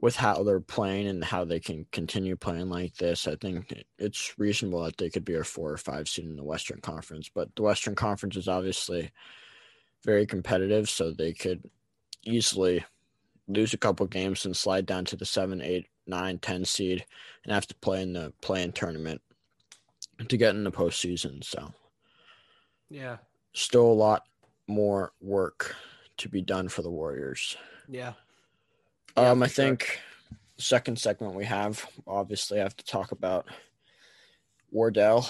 with 0.00 0.16
how 0.16 0.42
they're 0.42 0.60
playing 0.60 1.06
and 1.06 1.24
how 1.24 1.44
they 1.44 1.60
can 1.60 1.86
continue 1.92 2.36
playing 2.36 2.68
like 2.68 2.94
this, 2.96 3.26
I 3.26 3.36
think 3.36 3.84
it's 3.98 4.38
reasonable 4.38 4.84
that 4.84 4.96
they 4.98 5.08
could 5.08 5.24
be 5.24 5.34
a 5.34 5.44
four 5.44 5.72
or 5.72 5.76
five 5.76 6.08
seed 6.08 6.26
in 6.26 6.36
the 6.36 6.44
Western 6.44 6.80
Conference. 6.80 7.30
But 7.32 7.54
the 7.56 7.62
Western 7.62 7.94
Conference 7.94 8.36
is 8.36 8.48
obviously 8.48 9.10
very 10.04 10.26
competitive, 10.26 10.90
so 10.90 11.10
they 11.10 11.32
could 11.32 11.62
easily 12.24 12.84
lose 13.48 13.74
a 13.74 13.78
couple 13.78 14.06
games 14.06 14.44
and 14.44 14.56
slide 14.56 14.86
down 14.86 15.04
to 15.06 15.16
the 15.16 15.24
seven, 15.24 15.60
eight, 15.62 15.86
nine, 16.06 16.38
ten 16.38 16.64
seed 16.64 17.04
and 17.44 17.52
have 17.52 17.66
to 17.66 17.74
play 17.76 18.02
in 18.02 18.12
the 18.12 18.32
play-in 18.40 18.72
tournament 18.72 19.20
to 20.28 20.36
get 20.36 20.54
in 20.54 20.64
the 20.64 20.72
postseason. 20.72 21.42
So, 21.44 21.72
yeah, 22.88 23.18
still 23.52 23.86
a 23.86 23.92
lot 23.92 24.24
more 24.66 25.12
work 25.20 25.74
to 26.18 26.28
be 26.28 26.40
done 26.40 26.68
for 26.68 26.82
the 26.82 26.90
Warriors. 26.90 27.56
Yeah. 27.88 28.12
yeah 29.16 29.30
um, 29.30 29.42
I 29.42 29.46
sure. 29.46 29.64
think 29.64 30.00
second 30.56 30.98
segment 30.98 31.34
we 31.34 31.44
have 31.44 31.84
obviously 32.06 32.58
have 32.58 32.76
to 32.76 32.84
talk 32.84 33.12
about 33.12 33.46
Wardell, 34.70 35.26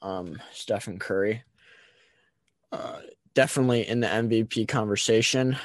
um, 0.00 0.40
Stephen 0.52 0.98
Curry. 0.98 1.42
Uh, 2.72 3.00
definitely 3.34 3.86
in 3.86 4.00
the 4.00 4.06
MVP 4.06 4.66
conversation. 4.66 5.56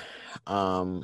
Um, 0.46 1.02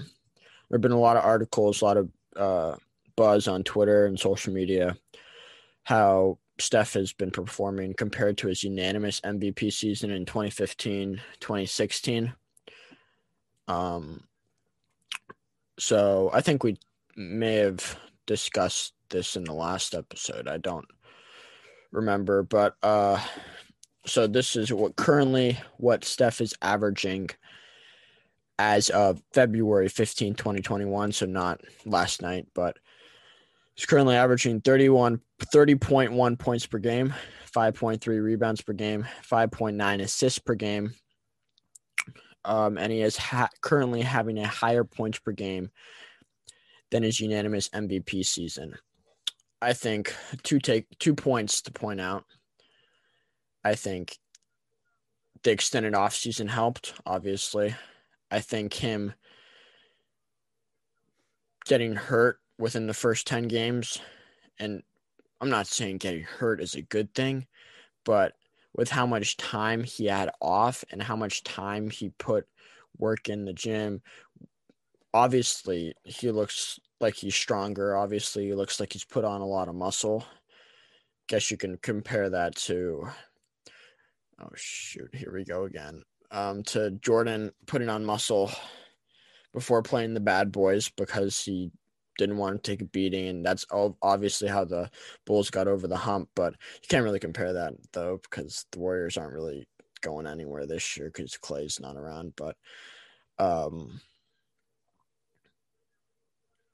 there 0.70 0.78
have 0.78 0.82
been 0.82 0.92
a 0.92 1.00
lot 1.00 1.18
of 1.18 1.24
articles, 1.24 1.82
a 1.82 1.86
lot 1.86 1.98
of 1.98 2.10
uh, 2.36 2.76
buzz 3.16 3.48
on 3.48 3.64
Twitter 3.64 4.06
and 4.06 4.20
social 4.20 4.54
media 4.54 4.98
how 5.84 6.38
Steph 6.60 6.94
has 6.94 7.14
been 7.14 7.32
performing 7.32 7.94
compared 7.94 8.38
to 8.38 8.48
his 8.48 8.64
unanimous 8.64 9.20
MVP 9.22 9.74
season 9.74 10.12
in 10.12 10.26
2015, 10.26 11.22
2016. 11.40 12.34
Um, 13.68 14.24
so 15.80 16.30
I 16.34 16.42
think 16.42 16.64
we 16.64 16.78
may 17.16 17.56
have 17.56 17.98
discussed 18.28 18.94
this 19.10 19.36
in 19.36 19.44
the 19.44 19.54
last 19.54 19.96
episode. 19.96 20.48
I 20.48 20.58
don't 20.58 20.86
remember, 21.92 22.44
but 22.44 22.76
uh, 22.84 23.20
so 24.06 24.28
this 24.28 24.56
is 24.56 24.72
what 24.72 24.96
currently 24.96 25.58
what 25.78 26.04
Steph 26.04 26.42
is 26.42 26.54
averaging 26.62 27.30
as 28.60 28.90
of 28.90 29.22
February 29.34 29.90
15, 29.90 30.36
2021. 30.36 31.12
So 31.12 31.26
not 31.26 31.62
last 31.86 32.22
night, 32.22 32.48
but 32.54 32.78
He's 33.76 33.86
currently 33.86 34.16
averaging 34.16 34.62
31, 34.62 35.20
30.1 35.42 36.40
points 36.40 36.68
per 36.68 36.78
game, 36.78 37.14
5.3 37.56 38.24
rebounds 38.24 38.62
per 38.62 38.74
game, 38.74 39.08
5.9 39.28 40.02
assists 40.02 40.40
per 40.40 40.56
game. 40.56 40.94
Um, 42.46 42.78
and 42.78 42.92
he 42.92 43.02
is 43.02 43.18
ha- 43.18 43.50
currently 43.62 44.02
having 44.02 44.38
a 44.38 44.48
higher 44.48 44.84
points 44.84 45.20
per 45.20 45.32
game 45.32 45.72
than 46.92 47.04
his 47.04 47.20
unanimous 47.20 47.70
MVP 47.70 48.26
season. 48.26 48.76
I 49.62 49.74
think 49.74 50.14
two 50.44 50.60
take 50.60 50.88
two 51.00 51.16
points 51.16 51.62
to 51.64 51.72
point 51.72 52.02
out. 52.02 52.26
I 53.64 53.76
think 53.76 54.18
the 55.44 55.52
extended 55.52 55.94
offseason 55.94 56.50
helped, 56.50 56.94
obviously. 57.06 57.74
I 58.30 58.42
think 58.42 58.74
him 58.74 59.14
getting 61.66 61.96
hurt 61.96 62.40
within 62.58 62.88
the 62.88 62.94
first 62.94 63.28
10 63.28 63.48
games. 63.48 64.00
And 64.60 64.84
I'm 65.42 65.50
not 65.50 65.68
saying 65.68 65.98
getting 65.98 66.24
hurt 66.24 66.62
is 66.62 66.76
a 66.76 66.82
good 66.82 67.14
thing, 67.14 67.48
but 68.06 68.34
with 68.76 68.90
how 68.90 69.06
much 69.06 69.38
time 69.38 69.84
he 69.84 70.06
had 70.06 70.32
off 70.42 70.84
and 70.92 71.02
how 71.02 71.16
much 71.16 71.44
time 71.44 71.90
he 71.90 72.10
put 72.10 72.48
work 72.98 73.30
in 73.30 73.46
the 73.46 73.54
gym, 73.54 74.02
obviously 75.14 75.94
he 76.04 76.32
looks 76.32 76.80
like 77.00 77.16
he's 77.16 77.36
stronger. 77.36 77.96
Obviously, 77.96 78.48
he 78.48 78.54
looks 78.54 78.80
like 78.80 78.94
he's 78.94 79.06
put 79.06 79.26
on 79.26 79.42
a 79.42 79.46
lot 79.46 79.68
of 79.68 79.76
muscle. 79.76 80.26
Guess 81.28 81.52
you 81.52 81.58
can 81.58 81.78
compare 81.78 82.30
that 82.30 82.56
to 82.56 83.08
oh 84.42 84.50
shoot, 84.56 85.14
here 85.14 85.34
we 85.34 85.46
go 85.46 85.64
again. 85.64 86.02
Um, 86.32 86.64
to 86.64 86.92
Jordan 86.92 87.52
putting 87.68 87.90
on 87.90 88.04
muscle 88.04 88.52
before 89.54 89.84
playing 89.84 90.16
the 90.16 90.20
bad 90.20 90.52
boys 90.52 90.90
because 90.90 91.40
he 91.40 91.72
didn't 92.18 92.38
want 92.38 92.64
to 92.64 92.72
take 92.72 92.82
a 92.82 92.86
beating, 92.86 93.28
and 93.28 93.46
that's 93.46 93.66
obviously 94.02 94.48
how 94.48 94.66
the 94.66 94.90
Bulls 95.26 95.50
got 95.50 95.68
over 95.68 95.88
the 95.88 95.98
hump. 95.98 96.30
But 96.36 96.54
you 96.82 96.88
can't 96.88 97.04
really 97.04 97.20
compare 97.20 97.54
that 97.54 97.74
though, 97.92 98.20
because 98.22 98.66
the 98.72 98.80
Warriors 98.80 99.18
aren't 99.18 99.34
really 99.34 99.68
going 100.02 100.28
anywhere 100.28 100.66
this 100.66 100.98
year 100.98 101.08
because 101.08 101.38
Klay's 101.38 101.80
not 101.80 101.98
around. 101.98 102.34
But 102.36 102.56
um, 103.40 104.00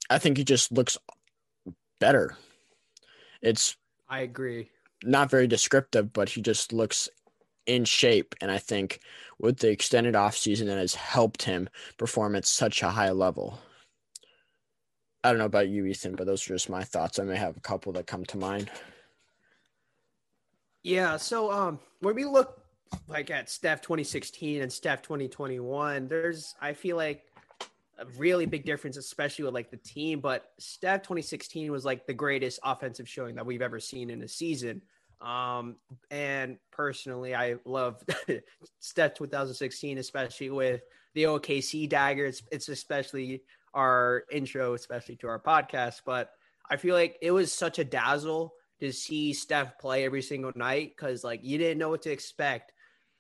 I 0.09 0.17
think 0.17 0.37
he 0.37 0.43
just 0.43 0.71
looks 0.71 0.97
better. 1.99 2.35
It's 3.41 3.77
I 4.09 4.21
agree. 4.21 4.69
Not 5.03 5.29
very 5.29 5.47
descriptive, 5.47 6.11
but 6.11 6.29
he 6.29 6.41
just 6.41 6.73
looks 6.73 7.07
in 7.65 7.85
shape. 7.85 8.35
And 8.41 8.51
I 8.51 8.57
think 8.57 8.99
with 9.39 9.59
the 9.59 9.69
extended 9.69 10.15
off 10.15 10.35
season 10.35 10.67
that 10.67 10.77
has 10.77 10.95
helped 10.95 11.43
him 11.43 11.69
perform 11.97 12.35
at 12.35 12.45
such 12.45 12.81
a 12.83 12.89
high 12.89 13.11
level. 13.11 13.59
I 15.23 15.29
don't 15.29 15.39
know 15.39 15.45
about 15.45 15.67
you, 15.67 15.85
Ethan, 15.85 16.15
but 16.15 16.25
those 16.25 16.45
are 16.45 16.53
just 16.53 16.69
my 16.69 16.83
thoughts. 16.83 17.19
I 17.19 17.23
may 17.23 17.35
have 17.35 17.57
a 17.57 17.61
couple 17.61 17.91
that 17.93 18.07
come 18.07 18.25
to 18.25 18.37
mind. 18.37 18.69
Yeah. 20.83 21.17
So 21.17 21.51
um, 21.51 21.79
when 21.99 22.15
we 22.15 22.23
look 22.23 22.61
like 23.07 23.29
at 23.29 23.49
Steph 23.49 23.81
2016 23.81 24.61
and 24.61 24.71
Steph 24.71 25.01
2021, 25.01 26.07
there's 26.07 26.55
I 26.61 26.73
feel 26.73 26.95
like 26.95 27.25
a 27.99 28.05
really 28.17 28.45
big 28.45 28.63
difference, 28.63 28.95
especially 28.95 29.45
with 29.45 29.53
like 29.53 29.69
the 29.71 29.77
team. 29.77 30.21
But 30.21 30.51
Steph 30.57 31.01
2016 31.01 31.69
was 31.71 31.83
like 31.83 32.07
the 32.07 32.13
greatest 32.13 32.59
offensive 32.63 33.07
showing 33.09 33.35
that 33.35 33.45
we've 33.45 33.61
ever 33.61 33.79
seen 33.79 34.09
in 34.09 34.23
a 34.23 34.27
season. 34.27 34.81
Um, 35.21 35.75
and 36.09 36.57
personally, 36.71 37.35
I 37.35 37.55
love 37.65 38.01
Steph 38.79 39.15
2016, 39.15 39.97
especially 39.97 40.49
with 40.49 40.81
the 41.13 41.23
OKC 41.23 41.89
dagger. 41.89 42.25
It's, 42.25 42.41
it's 42.51 42.69
especially 42.69 43.43
our 43.73 44.23
intro, 44.31 44.73
especially 44.73 45.15
to 45.17 45.27
our 45.27 45.39
podcast. 45.39 46.01
But 46.05 46.31
I 46.69 46.77
feel 46.77 46.95
like 46.95 47.17
it 47.21 47.31
was 47.31 47.53
such 47.53 47.79
a 47.79 47.83
dazzle 47.83 48.53
to 48.79 48.91
see 48.91 49.33
Steph 49.33 49.77
play 49.77 50.05
every 50.05 50.21
single 50.21 50.53
night 50.55 50.93
because 50.95 51.23
like 51.23 51.41
you 51.43 51.57
didn't 51.57 51.79
know 51.79 51.89
what 51.89 52.03
to 52.03 52.11
expect 52.11 52.71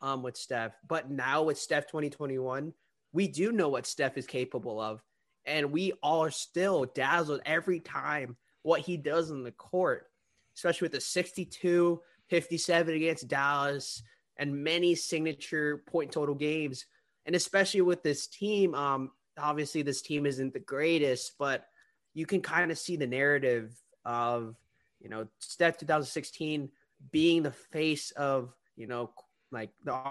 um 0.01 0.23
with 0.23 0.37
Steph. 0.37 0.73
But 0.87 1.09
now 1.09 1.43
with 1.43 1.57
Steph 1.57 1.87
2021, 1.87 2.73
we 3.11 3.27
do 3.27 3.51
know 3.51 3.69
what 3.69 3.87
Steph 3.87 4.17
is 4.17 4.27
capable 4.27 4.79
of. 4.79 5.01
And 5.45 5.71
we 5.71 5.93
are 6.03 6.31
still 6.31 6.85
dazzled 6.85 7.41
every 7.45 7.79
time 7.79 8.37
what 8.61 8.81
he 8.81 8.97
does 8.97 9.31
in 9.31 9.43
the 9.43 9.51
court, 9.51 10.07
especially 10.55 10.85
with 10.85 10.91
the 10.91 11.01
62 11.01 12.01
57 12.29 12.95
against 12.95 13.27
Dallas 13.27 14.03
and 14.37 14.63
many 14.63 14.95
signature 14.95 15.83
point 15.87 16.11
total 16.11 16.35
games. 16.35 16.85
And 17.25 17.35
especially 17.35 17.81
with 17.81 18.03
this 18.03 18.27
team, 18.27 18.73
um, 18.73 19.11
obviously 19.39 19.81
this 19.81 20.01
team 20.01 20.25
isn't 20.25 20.53
the 20.53 20.59
greatest, 20.59 21.33
but 21.37 21.65
you 22.13 22.25
can 22.25 22.41
kind 22.41 22.71
of 22.71 22.77
see 22.77 22.95
the 22.95 23.07
narrative 23.07 23.75
of, 24.05 24.55
you 24.99 25.09
know, 25.09 25.27
Steph 25.39 25.77
2016 25.77 26.69
being 27.11 27.43
the 27.43 27.51
face 27.51 28.11
of, 28.11 28.53
you 28.75 28.87
know, 28.87 29.11
like 29.51 29.71
the 29.83 30.01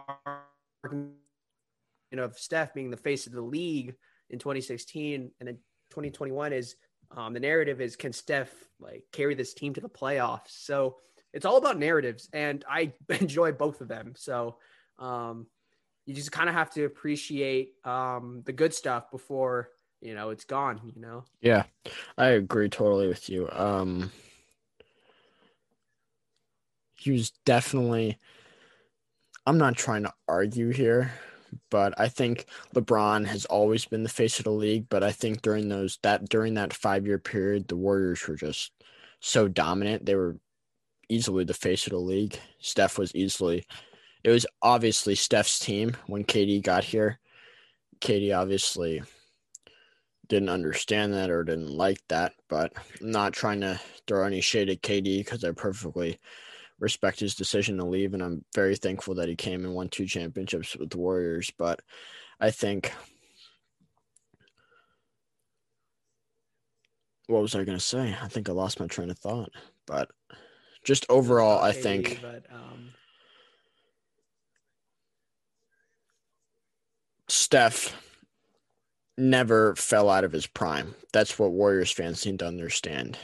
you 2.11 2.17
know, 2.17 2.25
of 2.25 2.39
Steph 2.39 2.73
being 2.73 2.91
the 2.91 2.97
face 2.97 3.27
of 3.27 3.33
the 3.33 3.43
league 3.43 3.95
in 4.31 4.39
2016 4.39 5.31
and 5.39 5.49
then 5.49 5.57
2021 5.91 6.53
is 6.53 6.77
um, 7.17 7.33
the 7.33 7.41
narrative 7.41 7.81
is 7.81 7.97
can 7.97 8.13
Steph 8.13 8.53
like 8.81 9.05
carry 9.13 9.35
this 9.35 9.55
team 9.55 9.73
to 9.75 9.81
the 9.81 9.89
playoffs? 9.89 10.49
So 10.49 10.97
it's 11.33 11.45
all 11.45 11.57
about 11.57 11.79
narratives, 11.79 12.29
and 12.33 12.65
I 12.69 12.93
enjoy 13.21 13.53
both 13.53 13.81
of 13.81 13.89
them. 13.89 14.15
So 14.17 14.57
um, 14.99 15.47
you 16.09 16.15
just 16.15 16.33
kind 16.33 16.49
of 16.49 16.55
have 16.55 16.71
to 16.71 16.87
appreciate 16.87 17.75
um, 17.85 18.43
the 18.47 18.53
good 18.53 18.73
stuff 18.73 19.11
before 19.11 19.69
you 20.01 20.15
know 20.15 20.31
it's 20.31 20.45
gone. 20.45 20.81
You 20.83 21.03
know. 21.03 21.25
Yeah, 21.43 21.65
I 22.17 22.29
agree 22.29 22.71
totally 22.71 23.09
with 23.09 23.29
you. 23.29 23.47
Um, 23.53 24.11
he 26.95 27.11
was 27.11 27.31
definitely. 27.45 28.17
I'm 29.45 29.59
not 29.59 29.77
trying 29.77 30.05
to 30.05 30.13
argue 30.27 30.71
here, 30.71 31.13
but 31.71 31.93
I 32.01 32.09
think 32.09 32.47
LeBron 32.75 33.27
has 33.27 33.45
always 33.45 33.85
been 33.85 34.03
the 34.03 34.09
face 34.09 34.39
of 34.39 34.47
the 34.47 34.51
league. 34.51 34.89
But 34.89 35.03
I 35.03 35.13
think 35.13 35.43
during 35.43 35.69
those 35.69 35.99
that 36.03 36.27
during 36.31 36.55
that 36.55 36.73
five 36.73 37.07
year 37.07 37.19
period, 37.19 37.69
the 37.69 37.77
Warriors 37.77 38.27
were 38.27 38.37
just 38.37 38.73
so 39.21 39.47
dominant. 39.47 40.07
They 40.07 40.15
were 40.15 40.39
easily 41.11 41.45
the 41.45 41.53
face 41.53 41.87
of 41.87 41.91
the 41.91 41.99
league. 41.99 42.39
Steph 42.61 42.97
was 42.97 43.15
easily. 43.15 43.67
It 44.29 44.33
was 44.33 44.47
obviously 44.61 45.15
Steph's 45.15 45.59
team 45.59 45.97
when 46.07 46.23
KD 46.23 46.63
got 46.63 46.85
here. 46.85 47.19
KD 48.03 48.39
obviously 48.39 49.03
didn't 50.29 50.51
understand 50.51 51.15
that 51.15 51.31
or 51.31 51.45
didn't 51.45 51.71
like 51.71 52.07
that, 52.09 52.35
but 52.47 52.75
I'm 53.01 53.11
not 53.11 53.33
trying 53.33 53.63
to 53.63 53.81
throw 54.07 54.27
any 54.27 54.43
shade 54.43 54.69
at 54.69 54.83
KD 54.83 55.21
because 55.21 55.45
I 55.45 55.53
perfectly 55.53 56.19
respect 56.79 57.21
his 57.21 57.37
decision 57.37 57.79
to 57.79 57.87
leave, 57.87 58.13
and 58.13 58.23
I'm 58.23 58.45
very 58.55 58.77
thankful 58.77 59.15
that 59.15 59.31
he 59.31 59.35
came 59.35 59.65
and 59.65 59.75
won 59.75 59.89
two 59.89 60.05
championships 60.05 60.77
with 60.77 60.91
the 60.91 60.99
Warriors. 60.99 61.51
But 61.57 61.81
I 62.39 62.51
think 62.51 62.93
what 67.29 67.41
was 67.41 67.55
I 67.55 67.65
going 67.65 67.79
to 67.79 67.83
say? 67.83 68.15
I 68.21 68.29
think 68.29 68.51
I 68.51 68.53
lost 68.53 68.79
my 68.79 68.89
train 68.89 69.09
of 69.09 69.19
thought. 69.19 69.53
But 69.87 70.11
just 70.85 71.07
overall, 71.09 71.65
I 71.65 71.73
think. 71.73 72.21
But, 72.21 72.45
um... 72.53 72.91
Steph 77.39 77.95
never 79.17 79.75
fell 79.77 80.11
out 80.11 80.25
of 80.25 80.33
his 80.33 80.47
prime. 80.47 80.95
That's 81.13 81.39
what 81.39 81.53
Warriors 81.53 81.91
fans 81.91 82.21
seem 82.21 82.39
to 82.39 82.47
understand. 82.47 83.17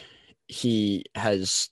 He 0.49 1.05
has 1.15 1.69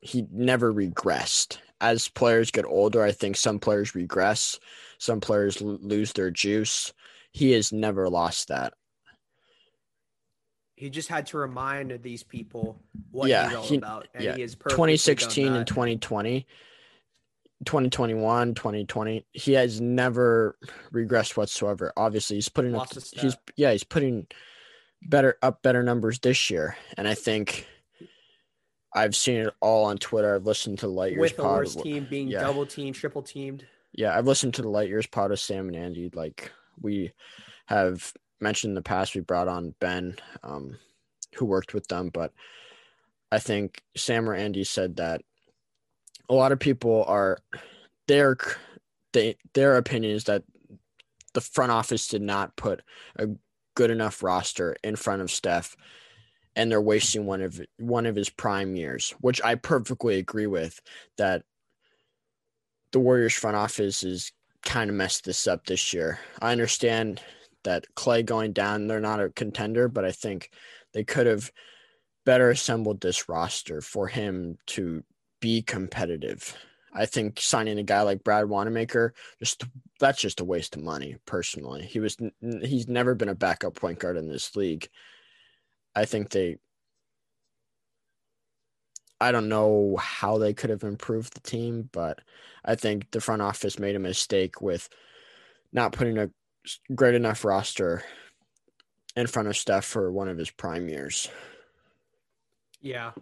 he 0.00 0.26
never 0.32 0.72
regressed. 0.72 1.58
As 1.80 2.08
players 2.08 2.50
get 2.50 2.64
older, 2.64 3.02
I 3.02 3.10
think 3.12 3.36
some 3.36 3.58
players 3.58 3.94
regress, 3.94 4.58
some 4.98 5.20
players 5.20 5.60
l- 5.60 5.78
lose 5.80 6.12
their 6.12 6.30
juice. 6.30 6.92
He 7.32 7.52
has 7.52 7.72
never 7.72 8.08
lost 8.08 8.48
that. 8.48 8.74
He 10.76 10.90
just 10.90 11.08
had 11.08 11.26
to 11.26 11.38
remind 11.38 12.02
these 12.02 12.22
people 12.22 12.80
what 13.10 13.28
Yeah, 13.28 13.48
he's 13.48 13.56
all 13.56 13.62
he- 13.64 13.76
about. 13.76 14.08
And 14.14 14.24
yeah. 14.24 14.36
he 14.36 14.42
is 14.42 14.54
2016 14.54 15.52
and 15.52 15.66
2020, 15.66 16.46
2021, 17.64 18.54
2020, 18.54 19.26
he 19.32 19.52
has 19.52 19.80
never 19.80 20.56
regressed 20.92 21.36
whatsoever. 21.36 21.92
Obviously, 21.96 22.36
he's 22.36 22.48
putting 22.48 22.74
up 22.74 22.88
he's 23.12 23.36
yeah, 23.56 23.72
he's 23.72 23.84
putting 23.84 24.26
better 25.02 25.36
up 25.42 25.62
better 25.62 25.82
numbers 25.82 26.18
this 26.20 26.50
year. 26.50 26.76
And 26.96 27.06
I 27.06 27.14
think 27.14 27.66
I've 28.94 29.14
seen 29.14 29.42
it 29.42 29.54
all 29.60 29.84
on 29.84 29.98
Twitter. 29.98 30.34
I've 30.34 30.46
listened 30.46 30.80
to 30.80 30.88
Light 30.88 31.12
Years 31.12 31.20
with 31.20 31.36
the 31.36 31.42
pod. 31.42 31.58
worst 31.58 31.80
team 31.80 32.06
being 32.08 32.28
yeah. 32.28 32.40
double 32.40 32.66
teamed, 32.66 32.96
triple 32.96 33.22
teamed. 33.22 33.66
Yeah, 33.92 34.16
I've 34.16 34.26
listened 34.26 34.54
to 34.54 34.62
the 34.62 34.68
Light 34.68 34.88
Years 34.88 35.06
pod 35.06 35.30
of 35.30 35.40
Sam 35.40 35.68
and 35.68 35.76
Andy. 35.76 36.10
Like 36.12 36.52
we 36.80 37.12
have 37.66 38.12
mentioned 38.40 38.70
in 38.70 38.74
the 38.74 38.82
past, 38.82 39.14
we 39.14 39.20
brought 39.20 39.48
on 39.48 39.74
Ben, 39.80 40.16
um, 40.42 40.78
who 41.34 41.44
worked 41.44 41.74
with 41.74 41.86
them, 41.88 42.08
but 42.08 42.32
I 43.30 43.38
think 43.38 43.82
Sam 43.96 44.28
or 44.28 44.34
Andy 44.34 44.64
said 44.64 44.96
that 44.96 45.22
a 46.30 46.34
lot 46.34 46.52
of 46.52 46.58
people 46.58 47.04
are 47.06 47.38
their 48.08 48.36
they 49.12 49.36
their 49.52 49.76
opinion 49.76 50.14
is 50.14 50.24
that 50.24 50.44
the 51.34 51.40
front 51.40 51.72
office 51.72 52.08
did 52.08 52.22
not 52.22 52.56
put 52.56 52.82
a 53.16 53.28
good 53.74 53.90
enough 53.90 54.22
roster 54.22 54.76
in 54.82 54.96
front 54.96 55.20
of 55.20 55.30
Steph 55.30 55.76
and 56.56 56.70
they're 56.70 56.80
wasting 56.80 57.26
one 57.26 57.42
of 57.42 57.60
one 57.78 58.06
of 58.06 58.16
his 58.16 58.30
prime 58.30 58.76
years, 58.76 59.14
which 59.20 59.42
I 59.42 59.56
perfectly 59.56 60.18
agree 60.18 60.46
with 60.46 60.80
that 61.18 61.42
the 62.92 63.00
Warriors 63.00 63.34
front 63.34 63.56
office 63.56 64.02
is 64.02 64.32
kind 64.62 64.90
of 64.90 64.96
messed 64.96 65.24
this 65.24 65.46
up 65.46 65.66
this 65.66 65.92
year. 65.92 66.18
I 66.40 66.52
understand 66.52 67.20
that 67.64 67.86
Klay 67.94 68.24
going 68.24 68.52
down, 68.52 68.86
they're 68.86 69.00
not 69.00 69.20
a 69.20 69.30
contender, 69.30 69.88
but 69.88 70.04
I 70.04 70.12
think 70.12 70.50
they 70.92 71.04
could 71.04 71.26
have 71.26 71.50
better 72.24 72.50
assembled 72.50 73.00
this 73.00 73.28
roster 73.28 73.80
for 73.80 74.08
him 74.08 74.58
to 74.66 75.04
be 75.40 75.62
competitive. 75.62 76.56
I 76.92 77.06
think 77.06 77.40
signing 77.40 77.78
a 77.78 77.82
guy 77.82 78.02
like 78.02 78.24
Brad 78.24 78.48
Wanamaker 78.48 79.14
just 79.38 79.64
that's 80.00 80.20
just 80.20 80.40
a 80.40 80.44
waste 80.44 80.76
of 80.76 80.82
money. 80.82 81.16
Personally, 81.24 81.82
he 81.84 82.00
was 82.00 82.16
he's 82.62 82.88
never 82.88 83.14
been 83.14 83.28
a 83.28 83.34
backup 83.34 83.74
point 83.74 83.98
guard 83.98 84.16
in 84.16 84.28
this 84.28 84.56
league. 84.56 84.88
I 85.94 86.04
think 86.04 86.30
they. 86.30 86.58
I 89.20 89.32
don't 89.32 89.50
know 89.50 89.96
how 90.00 90.38
they 90.38 90.54
could 90.54 90.70
have 90.70 90.82
improved 90.82 91.34
the 91.34 91.40
team, 91.40 91.90
but 91.92 92.20
I 92.64 92.74
think 92.74 93.10
the 93.10 93.20
front 93.20 93.42
office 93.42 93.78
made 93.78 93.94
a 93.94 94.00
mistake 94.00 94.62
with 94.62 94.88
not 95.72 95.92
putting 95.92 96.16
a 96.16 96.30
great 96.94 97.14
enough 97.14 97.44
roster 97.44 98.02
in 99.16 99.26
front 99.26 99.48
of 99.48 99.56
Steph 99.56 99.84
for 99.84 100.10
one 100.10 100.28
of 100.28 100.38
his 100.38 100.50
prime 100.50 100.88
years. 100.88 101.28
Yeah. 102.80 103.12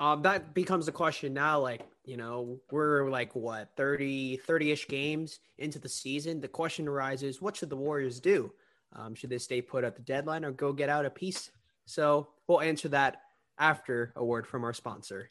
Um, 0.00 0.22
that 0.22 0.54
becomes 0.54 0.86
the 0.86 0.92
question 0.92 1.34
now. 1.34 1.60
Like, 1.60 1.82
you 2.06 2.16
know, 2.16 2.58
we're 2.70 3.10
like 3.10 3.36
what 3.36 3.76
30, 3.76 4.38
30 4.38 4.72
ish 4.72 4.88
games 4.88 5.40
into 5.58 5.78
the 5.78 5.90
season. 5.90 6.40
The 6.40 6.48
question 6.48 6.88
arises 6.88 7.40
what 7.40 7.56
should 7.56 7.68
the 7.68 7.76
Warriors 7.76 8.18
do? 8.18 8.50
Um, 8.96 9.14
should 9.14 9.30
they 9.30 9.38
stay 9.38 9.60
put 9.60 9.84
at 9.84 9.94
the 9.94 10.02
deadline 10.02 10.44
or 10.44 10.52
go 10.52 10.72
get 10.72 10.88
out 10.88 11.04
a 11.04 11.10
piece? 11.10 11.50
So 11.84 12.28
we'll 12.48 12.62
answer 12.62 12.88
that 12.88 13.18
after 13.58 14.12
a 14.16 14.24
word 14.24 14.46
from 14.46 14.64
our 14.64 14.72
sponsor. 14.72 15.30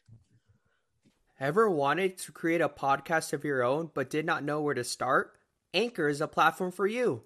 Ever 1.40 1.68
wanted 1.68 2.18
to 2.18 2.32
create 2.32 2.60
a 2.60 2.68
podcast 2.68 3.32
of 3.32 3.44
your 3.44 3.64
own 3.64 3.90
but 3.92 4.08
did 4.08 4.24
not 4.24 4.44
know 4.44 4.62
where 4.62 4.74
to 4.74 4.84
start? 4.84 5.32
Anchor 5.74 6.08
is 6.08 6.20
a 6.20 6.28
platform 6.28 6.70
for 6.70 6.86
you. 6.86 7.24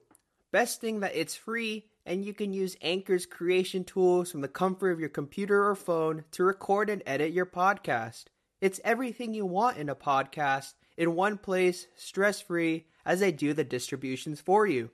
Best 0.50 0.80
thing 0.80 1.00
that 1.00 1.14
it's 1.14 1.34
free 1.34 1.86
and 2.06 2.24
you 2.24 2.34
can 2.34 2.52
use 2.52 2.76
Anchor's 2.82 3.26
creation 3.26 3.84
tools 3.84 4.30
from 4.30 4.40
the 4.40 4.48
comfort 4.48 4.90
of 4.90 5.00
your 5.00 5.08
computer 5.08 5.66
or 5.66 5.74
phone 5.74 6.24
to 6.32 6.44
record 6.44 6.90
and 6.90 7.02
edit 7.06 7.32
your 7.32 7.46
podcast. 7.46 8.24
It's 8.60 8.80
everything 8.84 9.34
you 9.34 9.46
want 9.46 9.78
in 9.78 9.88
a 9.88 9.94
podcast 9.94 10.74
in 10.96 11.14
one 11.14 11.38
place, 11.38 11.86
stress 11.96 12.40
free, 12.40 12.86
as 13.04 13.20
they 13.20 13.32
do 13.32 13.52
the 13.52 13.64
distributions 13.64 14.40
for 14.40 14.66
you. 14.66 14.90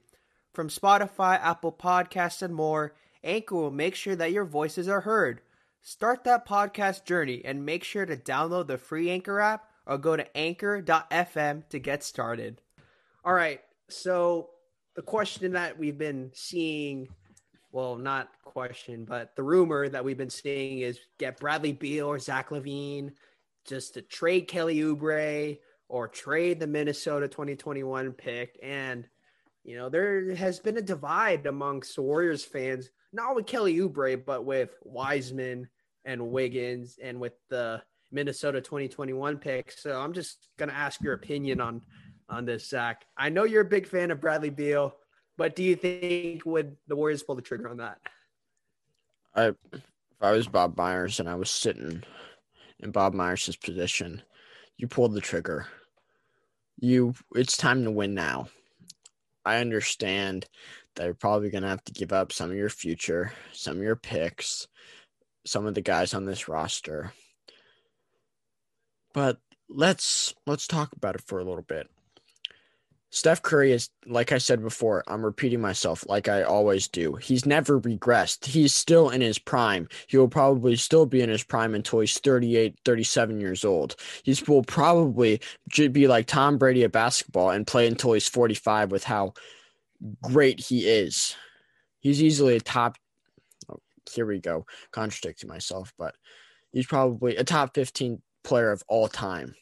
From 0.52 0.68
Spotify, 0.68 1.38
Apple 1.40 1.72
Podcasts, 1.72 2.42
and 2.42 2.54
more, 2.54 2.94
Anchor 3.22 3.54
will 3.54 3.70
make 3.70 3.94
sure 3.94 4.16
that 4.16 4.32
your 4.32 4.44
voices 4.44 4.88
are 4.88 5.02
heard. 5.02 5.40
Start 5.82 6.24
that 6.24 6.46
podcast 6.46 7.04
journey 7.04 7.42
and 7.44 7.64
make 7.64 7.84
sure 7.84 8.04
to 8.04 8.16
download 8.16 8.66
the 8.66 8.78
free 8.78 9.10
Anchor 9.10 9.40
app 9.40 9.70
or 9.86 9.98
go 9.98 10.16
to 10.16 10.36
anchor.fm 10.36 11.68
to 11.68 11.78
get 11.78 12.02
started. 12.02 12.60
All 13.24 13.32
right. 13.32 13.60
So, 13.88 14.50
the 14.96 15.02
question 15.02 15.52
that 15.52 15.78
we've 15.78 15.98
been 15.98 16.30
seeing, 16.34 17.08
well, 17.72 17.96
not 17.96 18.28
question, 18.44 19.04
but 19.04 19.34
the 19.36 19.42
rumor 19.42 19.88
that 19.88 20.04
we've 20.04 20.18
been 20.18 20.30
seeing 20.30 20.80
is 20.80 20.98
get 21.18 21.38
Bradley 21.38 21.72
Beal 21.72 22.06
or 22.06 22.18
Zach 22.18 22.50
LaVine 22.50 23.12
just 23.66 23.94
to 23.94 24.02
trade 24.02 24.48
Kelly 24.48 24.78
Oubre 24.78 25.58
or 25.88 26.08
trade 26.08 26.60
the 26.60 26.66
Minnesota 26.66 27.28
2021 27.28 28.12
pick. 28.12 28.58
And, 28.62 29.06
you 29.64 29.76
know, 29.76 29.88
there 29.88 30.34
has 30.34 30.58
been 30.58 30.78
a 30.78 30.82
divide 30.82 31.46
amongst 31.46 31.98
Warriors 31.98 32.44
fans, 32.44 32.90
not 33.12 33.34
with 33.34 33.46
Kelly 33.46 33.76
Oubre, 33.76 34.24
but 34.24 34.44
with 34.44 34.70
Wiseman 34.82 35.68
and 36.04 36.30
Wiggins 36.30 36.98
and 37.02 37.20
with 37.20 37.34
the 37.48 37.82
Minnesota 38.12 38.60
2021 38.60 39.38
pick. 39.38 39.72
So 39.72 40.00
I'm 40.00 40.12
just 40.12 40.48
going 40.58 40.68
to 40.68 40.74
ask 40.74 41.00
your 41.00 41.14
opinion 41.14 41.60
on 41.60 41.82
on 42.30 42.44
this, 42.44 42.68
Zach. 42.68 43.04
I 43.16 43.28
know 43.28 43.44
you're 43.44 43.62
a 43.62 43.68
big 43.68 43.86
fan 43.86 44.10
of 44.10 44.20
Bradley 44.20 44.50
Beal, 44.50 44.94
but 45.36 45.56
do 45.56 45.62
you 45.62 45.76
think 45.76 46.46
would 46.46 46.76
the 46.86 46.96
Warriors 46.96 47.22
pull 47.22 47.34
the 47.34 47.42
trigger 47.42 47.68
on 47.68 47.78
that? 47.78 47.98
I 49.34 49.48
if 49.72 49.82
I 50.20 50.32
was 50.32 50.48
Bob 50.48 50.76
Myers 50.76 51.20
and 51.20 51.28
I 51.28 51.34
was 51.34 51.50
sitting 51.50 52.02
in 52.78 52.90
Bob 52.90 53.14
Myers' 53.14 53.56
position, 53.56 54.22
you 54.76 54.86
pulled 54.86 55.14
the 55.14 55.20
trigger. 55.20 55.66
You 56.78 57.14
it's 57.34 57.56
time 57.56 57.84
to 57.84 57.90
win 57.90 58.14
now. 58.14 58.48
I 59.44 59.56
understand 59.56 60.46
that 60.94 61.04
you're 61.04 61.14
probably 61.14 61.50
gonna 61.50 61.68
have 61.68 61.84
to 61.84 61.92
give 61.92 62.12
up 62.12 62.32
some 62.32 62.50
of 62.50 62.56
your 62.56 62.68
future, 62.68 63.32
some 63.52 63.76
of 63.76 63.82
your 63.82 63.96
picks, 63.96 64.68
some 65.46 65.66
of 65.66 65.74
the 65.74 65.80
guys 65.80 66.14
on 66.14 66.24
this 66.24 66.48
roster. 66.48 67.12
But 69.12 69.38
let's 69.68 70.34
let's 70.46 70.66
talk 70.66 70.92
about 70.92 71.14
it 71.14 71.22
for 71.26 71.38
a 71.38 71.44
little 71.44 71.62
bit. 71.62 71.88
Steph 73.12 73.42
Curry 73.42 73.72
is, 73.72 73.90
like 74.06 74.30
I 74.30 74.38
said 74.38 74.62
before, 74.62 75.02
I'm 75.08 75.24
repeating 75.24 75.60
myself 75.60 76.04
like 76.08 76.28
I 76.28 76.42
always 76.42 76.86
do. 76.86 77.16
He's 77.16 77.44
never 77.44 77.80
regressed. 77.80 78.44
He's 78.44 78.72
still 78.72 79.10
in 79.10 79.20
his 79.20 79.38
prime. 79.38 79.88
He 80.06 80.16
will 80.16 80.28
probably 80.28 80.76
still 80.76 81.06
be 81.06 81.20
in 81.20 81.28
his 81.28 81.42
prime 81.42 81.74
until 81.74 82.00
he's 82.00 82.18
38, 82.18 82.78
37 82.84 83.40
years 83.40 83.64
old. 83.64 83.96
He 84.22 84.36
will 84.46 84.62
probably 84.62 85.40
be 85.74 86.06
like 86.06 86.26
Tom 86.26 86.56
Brady 86.56 86.84
at 86.84 86.92
basketball 86.92 87.50
and 87.50 87.66
play 87.66 87.88
until 87.88 88.12
he's 88.12 88.28
45 88.28 88.92
with 88.92 89.02
how 89.02 89.34
great 90.22 90.60
he 90.60 90.88
is. 90.88 91.34
He's 91.98 92.22
easily 92.22 92.56
a 92.56 92.60
top, 92.60 92.96
oh, 93.68 93.80
here 94.12 94.24
we 94.24 94.38
go, 94.38 94.66
contradicting 94.92 95.48
myself, 95.48 95.92
but 95.98 96.14
he's 96.72 96.86
probably 96.86 97.36
a 97.36 97.44
top 97.44 97.74
15 97.74 98.22
player 98.44 98.70
of 98.70 98.84
all 98.88 99.08
time 99.08 99.54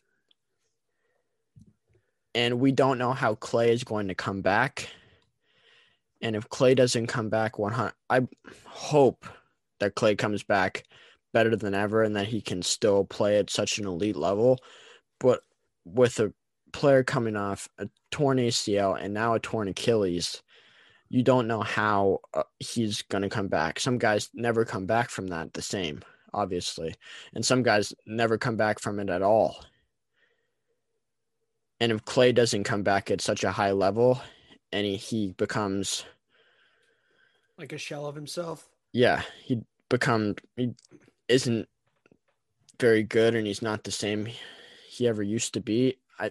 and 2.38 2.60
we 2.60 2.70
don't 2.70 2.98
know 2.98 3.12
how 3.12 3.34
Klay 3.34 3.70
is 3.70 3.82
going 3.82 4.06
to 4.06 4.14
come 4.14 4.42
back. 4.42 4.88
And 6.22 6.36
if 6.36 6.48
Klay 6.48 6.76
doesn't 6.76 7.08
come 7.08 7.28
back 7.28 7.58
100, 7.58 7.92
I 8.08 8.20
hope 8.64 9.26
that 9.80 9.96
Klay 9.96 10.16
comes 10.16 10.44
back 10.44 10.84
better 11.32 11.56
than 11.56 11.74
ever 11.74 12.04
and 12.04 12.14
that 12.14 12.28
he 12.28 12.40
can 12.40 12.62
still 12.62 13.04
play 13.04 13.38
at 13.38 13.50
such 13.50 13.80
an 13.80 13.88
elite 13.88 14.14
level. 14.14 14.60
But 15.18 15.40
with 15.84 16.20
a 16.20 16.32
player 16.72 17.02
coming 17.02 17.34
off 17.34 17.68
a 17.76 17.88
torn 18.12 18.38
ACL 18.38 18.96
and 19.02 19.12
now 19.12 19.34
a 19.34 19.40
torn 19.40 19.66
Achilles, 19.66 20.40
you 21.08 21.24
don't 21.24 21.48
know 21.48 21.62
how 21.62 22.20
uh, 22.34 22.44
he's 22.60 23.02
going 23.02 23.22
to 23.22 23.28
come 23.28 23.48
back. 23.48 23.80
Some 23.80 23.98
guys 23.98 24.30
never 24.32 24.64
come 24.64 24.86
back 24.86 25.10
from 25.10 25.26
that 25.26 25.54
the 25.54 25.62
same, 25.62 26.02
obviously. 26.32 26.94
And 27.34 27.44
some 27.44 27.64
guys 27.64 27.92
never 28.06 28.38
come 28.38 28.56
back 28.56 28.78
from 28.78 29.00
it 29.00 29.10
at 29.10 29.22
all. 29.22 29.64
And 31.80 31.92
if 31.92 32.04
Klay 32.04 32.34
doesn't 32.34 32.64
come 32.64 32.82
back 32.82 33.10
at 33.10 33.20
such 33.20 33.44
a 33.44 33.52
high 33.52 33.72
level 33.72 34.20
and 34.72 34.84
he, 34.84 34.96
he 34.96 35.32
becomes 35.32 36.04
like 37.56 37.72
a 37.72 37.78
shell 37.78 38.06
of 38.06 38.14
himself. 38.14 38.68
Yeah, 38.92 39.22
he 39.44 39.62
become 39.88 40.36
he 40.56 40.74
isn't 41.28 41.68
very 42.80 43.02
good 43.02 43.34
and 43.34 43.46
he's 43.46 43.62
not 43.62 43.84
the 43.84 43.90
same 43.90 44.28
he 44.88 45.08
ever 45.08 45.22
used 45.22 45.54
to 45.54 45.60
be. 45.60 45.98
I 46.18 46.30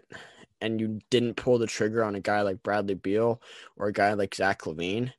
and 0.60 0.82
you 0.82 1.00
didn't 1.10 1.36
pull 1.36 1.60
the 1.60 1.68
trigger 1.68 2.04
on 2.04 2.16
a 2.16 2.20
guy 2.20 2.42
like 2.42 2.64
Bradley 2.64 2.96
Beal 2.96 3.42
or 3.76 3.88
a 3.88 3.94
guy 3.94 4.14
like 4.14 4.34
Zach 4.34 4.64
LaVine, 4.64 5.14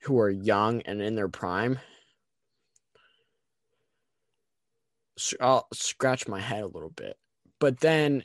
who 0.00 0.18
are 0.18 0.30
young 0.30 0.80
and 0.82 1.02
in 1.02 1.16
their 1.16 1.28
prime. 1.28 1.78
I'll 5.40 5.66
scratch 5.72 6.28
my 6.28 6.40
head 6.40 6.62
a 6.62 6.68
little 6.68 6.90
bit. 6.90 7.18
But 7.58 7.80
then 7.80 8.22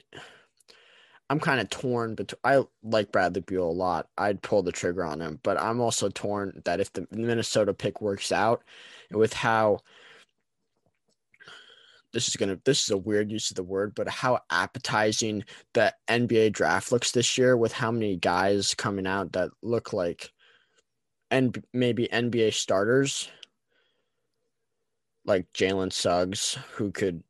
I'm 1.30 1.40
kind 1.40 1.60
of 1.62 1.70
torn, 1.70 2.16
but 2.16 2.34
I 2.44 2.64
like 2.84 3.12
Bradley 3.12 3.42
Beal 3.42 3.64
a 3.64 3.72
lot. 3.72 4.08
I'd 4.18 4.42
pull 4.42 4.62
the 4.62 4.72
trigger 4.72 5.04
on 5.06 5.22
him, 5.22 5.40
but 5.44 5.60
I'm 5.60 5.80
also 5.82 6.10
torn 6.10 6.62
that 6.66 6.80
if 6.80 6.92
the 6.94 7.08
Minnesota 7.12 7.74
pick 7.74 8.02
works 8.02 8.32
out, 8.32 8.64
with 9.12 9.34
how 9.34 9.80
this 12.14 12.28
is 12.28 12.36
gonna 12.36 12.60
this 12.66 12.84
is 12.84 12.92
a 12.92 12.98
weird 12.98 13.32
use 13.32 13.50
of 13.50 13.56
the 13.56 13.64
word, 13.64 13.96
but 13.96 14.08
how 14.08 14.40
appetizing 14.52 15.44
the 15.74 15.94
NBA 16.08 16.52
draft 16.54 16.92
looks 16.92 17.12
this 17.12 17.38
year, 17.38 17.58
with 17.58 17.72
how 17.74 17.92
many 17.92 18.18
guys 18.18 18.76
coming 18.76 19.08
out 19.08 19.34
that 19.34 19.50
look 19.62 19.94
like 19.94 20.32
and 21.32 21.64
maybe 21.74 22.08
NBA 22.10 22.54
starters, 22.54 23.30
like 25.26 25.52
Jalen 25.54 25.92
Suggs, 25.92 26.58
who 26.74 26.92
could 26.92 27.24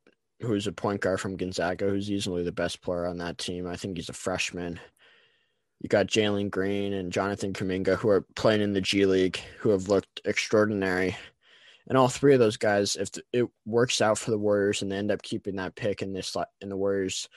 who's 0.44 0.68
a 0.68 0.72
point 0.72 1.02
guard 1.02 1.20
from 1.20 1.38
Gonzaga, 1.38 1.90
who's 1.90 2.12
easily 2.12 2.44
the 2.44 2.52
best 2.52 2.82
player 2.82 3.06
on 3.06 3.18
that 3.20 3.38
team. 3.38 3.68
I 3.68 3.76
think 3.76 3.98
he's 3.98 4.10
a 4.10 4.14
freshman. 4.14 4.80
You 5.80 5.90
got 5.90 6.08
Jalen 6.08 6.50
Green 6.50 6.94
and 6.94 7.12
Jonathan 7.12 7.54
Kuminga, 7.54 7.98
who 7.98 8.10
are 8.10 8.26
playing 8.36 8.62
in 8.62 8.74
the 8.74 8.82
G 8.82 9.06
League, 9.06 9.40
who 9.60 9.70
have 9.70 9.90
looked 9.90 10.22
extraordinary. 10.26 11.16
And 11.88 11.98
all 11.98 12.08
three 12.08 12.34
of 12.34 12.40
those 12.40 12.58
guys, 12.58 12.96
if 12.96 13.10
it 13.34 13.48
works 13.66 14.02
out 14.02 14.18
for 14.18 14.32
the 14.32 14.38
Warriors 14.38 14.82
and 14.82 14.92
they 14.92 14.96
end 14.96 15.12
up 15.12 15.22
keeping 15.22 15.58
that 15.58 15.76
pick 15.76 16.02
and 16.02 16.16
this 16.16 16.36
and 16.62 16.72
the 16.72 16.78
Warriors 16.78 17.28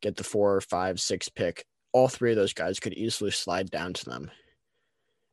get 0.00 0.16
the 0.16 0.24
four 0.24 0.54
or 0.54 0.60
five, 0.60 1.00
six 1.00 1.28
pick, 1.28 1.64
all 1.92 2.08
three 2.08 2.30
of 2.30 2.36
those 2.36 2.52
guys 2.52 2.78
could 2.78 2.94
easily 2.94 3.30
slide 3.30 3.70
down 3.70 3.92
to 3.94 4.04
them. 4.04 4.30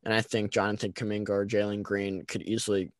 And 0.04 0.12
I 0.12 0.20
think 0.22 0.50
Jonathan 0.50 0.92
Kuminga 0.92 1.30
or 1.30 1.46
Jalen 1.46 1.82
Green 1.82 2.24
could 2.24 2.42
easily 2.42 2.90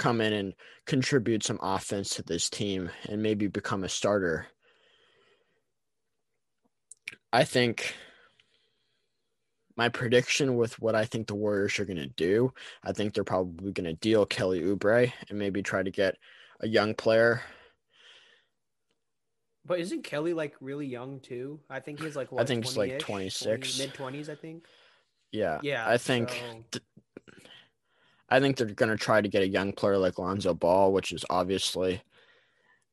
come 0.00 0.20
in 0.22 0.32
and 0.32 0.54
contribute 0.86 1.44
some 1.44 1.58
offense 1.62 2.16
to 2.16 2.22
this 2.22 2.48
team 2.48 2.90
and 3.08 3.22
maybe 3.22 3.46
become 3.46 3.84
a 3.84 3.88
starter. 3.88 4.46
I 7.32 7.44
think 7.44 7.94
my 9.76 9.90
prediction 9.90 10.56
with 10.56 10.80
what 10.80 10.94
I 10.94 11.04
think 11.04 11.26
the 11.26 11.34
Warriors 11.34 11.78
are 11.78 11.84
going 11.84 11.98
to 11.98 12.06
do, 12.06 12.52
I 12.82 12.92
think 12.92 13.12
they're 13.12 13.24
probably 13.24 13.72
going 13.72 13.84
to 13.84 13.92
deal 13.92 14.26
Kelly 14.26 14.62
Oubre 14.62 15.12
and 15.28 15.38
maybe 15.38 15.62
try 15.62 15.82
to 15.82 15.90
get 15.90 16.16
a 16.60 16.66
young 16.66 16.94
player. 16.94 17.42
But 19.66 19.80
isn't 19.80 20.02
Kelly 20.02 20.32
like 20.32 20.54
really 20.60 20.86
young 20.86 21.20
too? 21.20 21.60
I 21.68 21.80
think 21.80 22.00
he's 22.00 22.16
like 22.16 22.32
what, 22.32 22.42
I 22.42 22.46
think 22.46 22.64
he's 22.64 22.76
like 22.76 22.98
26, 22.98 23.78
mid 23.78 23.92
20s, 23.92 24.30
I 24.30 24.34
think. 24.34 24.64
Yeah. 25.30 25.60
Yeah. 25.62 25.88
I 25.88 25.98
think 25.98 26.30
so... 26.30 26.64
th- 26.72 26.84
I 28.30 28.40
think 28.40 28.56
they're 28.56 28.66
going 28.68 28.90
to 28.90 28.96
try 28.96 29.20
to 29.20 29.28
get 29.28 29.42
a 29.42 29.48
young 29.48 29.72
player 29.72 29.98
like 29.98 30.18
Lonzo 30.18 30.54
Ball, 30.54 30.92
which 30.92 31.10
has 31.10 31.24
obviously 31.28 32.00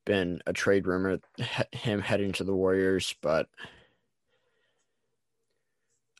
been 0.04 0.42
a 0.46 0.52
trade 0.52 0.86
rumor, 0.86 1.20
him 1.72 2.00
heading 2.00 2.32
to 2.32 2.44
the 2.44 2.54
Warriors. 2.54 3.14
But 3.22 3.48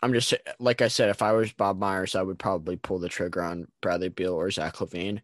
I'm 0.02 0.12
just 0.12 0.34
like 0.60 0.82
I 0.82 0.88
said, 0.88 1.08
if 1.08 1.22
I 1.22 1.32
was 1.32 1.52
Bob 1.52 1.78
Myers, 1.78 2.14
I 2.14 2.22
would 2.22 2.38
probably 2.38 2.76
pull 2.76 3.00
the 3.00 3.08
trigger 3.08 3.42
on 3.42 3.66
Bradley 3.80 4.08
Beal 4.08 4.34
or 4.34 4.50
Zach 4.50 4.76
LaVine. 4.76 5.20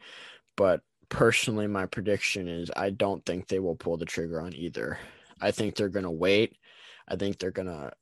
But 0.56 0.80
personally, 1.08 1.68
my 1.68 1.86
prediction 1.86 2.48
is 2.48 2.70
I 2.76 2.90
don't 2.90 3.24
think 3.24 3.46
they 3.46 3.60
will 3.60 3.76
pull 3.76 3.96
the 3.96 4.04
trigger 4.04 4.40
on 4.40 4.54
either. 4.54 4.98
I 5.40 5.52
think 5.52 5.76
they're 5.76 5.88
going 5.88 6.04
to 6.04 6.10
wait. 6.10 6.56
I 7.06 7.16
think 7.16 7.38
they're 7.38 7.50
going 7.50 7.68
to 7.68 7.92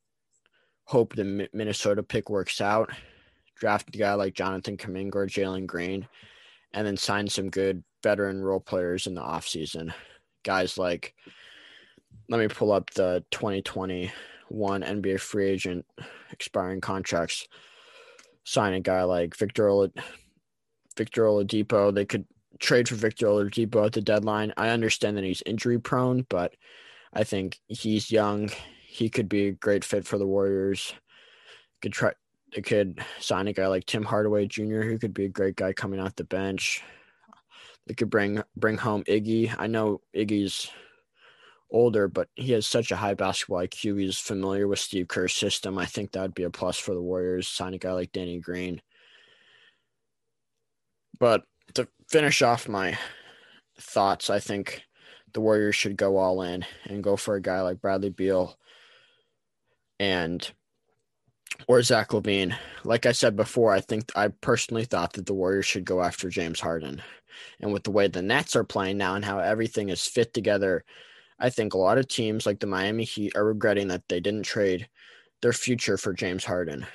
hope 0.85 1.15
the 1.15 1.47
Minnesota 1.53 2.01
pick 2.01 2.29
works 2.29 2.61
out 2.61 2.91
draft 3.55 3.93
a 3.93 3.97
guy 3.97 4.13
like 4.13 4.33
Jonathan 4.33 4.77
Kuminga 4.77 5.15
or 5.15 5.27
Jalen 5.27 5.65
Green, 5.65 6.07
and 6.73 6.85
then 6.85 6.97
sign 6.97 7.27
some 7.27 7.49
good 7.49 7.83
veteran 8.01 8.41
role 8.41 8.59
players 8.59 9.07
in 9.07 9.13
the 9.13 9.21
offseason. 9.21 9.93
Guys 10.43 10.77
like, 10.77 11.13
let 12.29 12.39
me 12.39 12.47
pull 12.47 12.71
up 12.71 12.89
the 12.91 13.23
2021 13.31 14.11
NBA 14.51 15.19
free 15.19 15.47
agent 15.47 15.85
expiring 16.31 16.81
contracts. 16.81 17.47
Sign 18.43 18.73
a 18.73 18.81
guy 18.81 19.03
like 19.03 19.35
Victor 19.35 19.67
Olad- 19.67 19.97
Victor 20.97 21.23
Oladipo. 21.23 21.93
They 21.93 22.05
could 22.05 22.25
trade 22.59 22.89
for 22.89 22.95
Victor 22.95 23.27
Oladipo 23.27 23.85
at 23.85 23.93
the 23.93 24.01
deadline. 24.01 24.53
I 24.57 24.69
understand 24.69 25.17
that 25.17 25.23
he's 25.23 25.43
injury 25.45 25.79
prone, 25.79 26.25
but 26.29 26.53
I 27.13 27.23
think 27.23 27.59
he's 27.67 28.11
young. 28.11 28.49
He 28.85 29.09
could 29.09 29.29
be 29.29 29.47
a 29.47 29.51
great 29.51 29.83
fit 29.83 30.05
for 30.05 30.17
the 30.17 30.27
Warriors. 30.27 30.93
Could 31.81 31.93
try 31.93 32.13
they 32.53 32.61
could 32.61 33.03
sign 33.19 33.47
a 33.47 33.53
guy 33.53 33.67
like 33.67 33.85
Tim 33.85 34.03
Hardaway 34.03 34.47
Jr., 34.47 34.81
who 34.81 34.99
could 34.99 35.13
be 35.13 35.25
a 35.25 35.29
great 35.29 35.55
guy 35.55 35.73
coming 35.73 35.99
off 35.99 36.15
the 36.15 36.23
bench. 36.23 36.81
They 37.87 37.93
could 37.93 38.09
bring 38.09 38.41
bring 38.55 38.77
home 38.77 39.03
Iggy. 39.03 39.53
I 39.57 39.67
know 39.67 40.01
Iggy's 40.15 40.69
older, 41.69 42.07
but 42.07 42.29
he 42.35 42.51
has 42.53 42.65
such 42.65 42.91
a 42.91 42.95
high 42.95 43.15
basketball 43.15 43.59
IQ. 43.59 43.99
He's 43.99 44.19
familiar 44.19 44.67
with 44.67 44.79
Steve 44.79 45.07
Kerr's 45.07 45.33
system. 45.33 45.77
I 45.77 45.85
think 45.85 46.11
that 46.11 46.21
would 46.21 46.35
be 46.35 46.43
a 46.43 46.49
plus 46.49 46.77
for 46.77 46.93
the 46.93 47.01
Warriors. 47.01 47.47
Sign 47.47 47.73
a 47.73 47.77
guy 47.77 47.91
like 47.91 48.11
Danny 48.11 48.39
Green. 48.39 48.81
But 51.19 51.43
to 51.73 51.87
finish 52.07 52.41
off 52.41 52.69
my 52.69 52.97
thoughts, 53.79 54.29
I 54.29 54.39
think 54.39 54.83
the 55.33 55.41
Warriors 55.41 55.75
should 55.75 55.97
go 55.97 56.17
all 56.17 56.41
in 56.43 56.65
and 56.85 57.03
go 57.03 57.17
for 57.17 57.35
a 57.35 57.41
guy 57.41 57.61
like 57.61 57.81
Bradley 57.81 58.11
Beal 58.11 58.57
and 59.99 60.49
or 61.67 61.81
Zach 61.81 62.09
LaVine. 62.09 62.55
Like 62.83 63.05
I 63.05 63.11
said 63.11 63.35
before, 63.35 63.71
I 63.73 63.81
think 63.81 64.11
I 64.15 64.27
personally 64.27 64.85
thought 64.85 65.13
that 65.13 65.25
the 65.25 65.33
Warriors 65.33 65.65
should 65.65 65.85
go 65.85 66.01
after 66.01 66.29
James 66.29 66.59
Harden. 66.59 67.01
And 67.59 67.73
with 67.73 67.83
the 67.83 67.91
way 67.91 68.07
the 68.07 68.21
Nets 68.21 68.55
are 68.55 68.63
playing 68.63 68.97
now 68.97 69.15
and 69.15 69.25
how 69.25 69.39
everything 69.39 69.89
is 69.89 70.05
fit 70.05 70.33
together, 70.33 70.83
I 71.39 71.49
think 71.49 71.73
a 71.73 71.77
lot 71.77 71.97
of 71.97 72.07
teams 72.07 72.45
like 72.45 72.59
the 72.59 72.67
Miami 72.67 73.03
Heat 73.03 73.35
are 73.35 73.45
regretting 73.45 73.87
that 73.89 74.03
they 74.07 74.19
didn't 74.19 74.43
trade 74.43 74.87
their 75.41 75.53
future 75.53 75.97
for 75.97 76.13
James 76.13 76.45
Harden. 76.45 76.85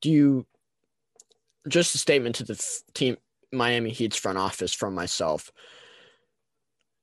Do 0.00 0.10
you 0.10 0.46
just 1.68 1.94
a 1.94 1.98
statement 1.98 2.36
to 2.36 2.44
the 2.44 2.80
team 2.94 3.16
Miami 3.52 3.90
Heat's 3.90 4.16
front 4.16 4.38
office 4.38 4.72
from 4.72 4.94
myself? 4.94 5.50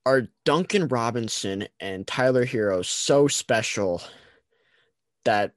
Are 0.06 0.28
Duncan 0.44 0.88
Robinson 0.88 1.66
and 1.80 2.06
Tyler 2.06 2.44
Herro 2.44 2.84
so 2.84 3.26
special 3.26 4.02
that 5.24 5.52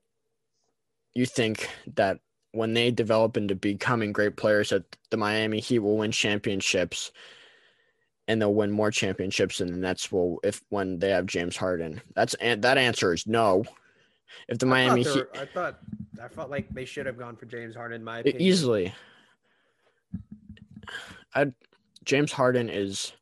you 1.18 1.26
think 1.26 1.68
that 1.96 2.20
when 2.52 2.76
they 2.76 2.92
develop 2.92 3.38
into 3.38 3.56
becoming 3.56 4.14
great 4.14 4.38
players 4.38 4.70
that 4.70 4.84
the 5.10 5.18
Miami 5.18 5.60
Heat 5.60 5.80
will 5.80 5.98
win 5.98 6.12
championships 6.12 7.12
and 8.28 8.40
they'll 8.40 8.54
win 8.54 8.70
more 8.70 8.92
championships 8.92 9.58
than 9.58 9.72
the 9.72 9.78
Nets 9.78 10.12
will 10.12 10.40
if 10.44 10.62
when 10.70 11.00
they 11.00 11.10
have 11.10 11.26
James 11.26 11.58
Harden. 11.58 12.02
That's 12.16 12.36
that 12.40 12.78
answer 12.78 13.14
is 13.14 13.26
no. 13.26 13.66
if 14.48 14.60
the 14.60 14.68
I 14.68 14.70
Miami 14.70 15.04
thought, 15.04 15.16
Heat 15.16 15.42
I 15.42 15.46
thought 15.46 15.80
I 16.24 16.28
felt 16.28 16.52
like 16.52 16.70
they 16.70 16.86
should 16.86 17.08
have 17.08 17.18
gone 17.18 17.36
for 17.36 17.48
James 17.48 17.76
Harden. 17.76 17.96
In 17.96 18.04
my 18.04 18.20
opinion, 18.20 18.40
easily, 18.40 18.94
I 21.34 21.48
James 22.06 22.32
Harden 22.32 22.70
is 22.70 23.14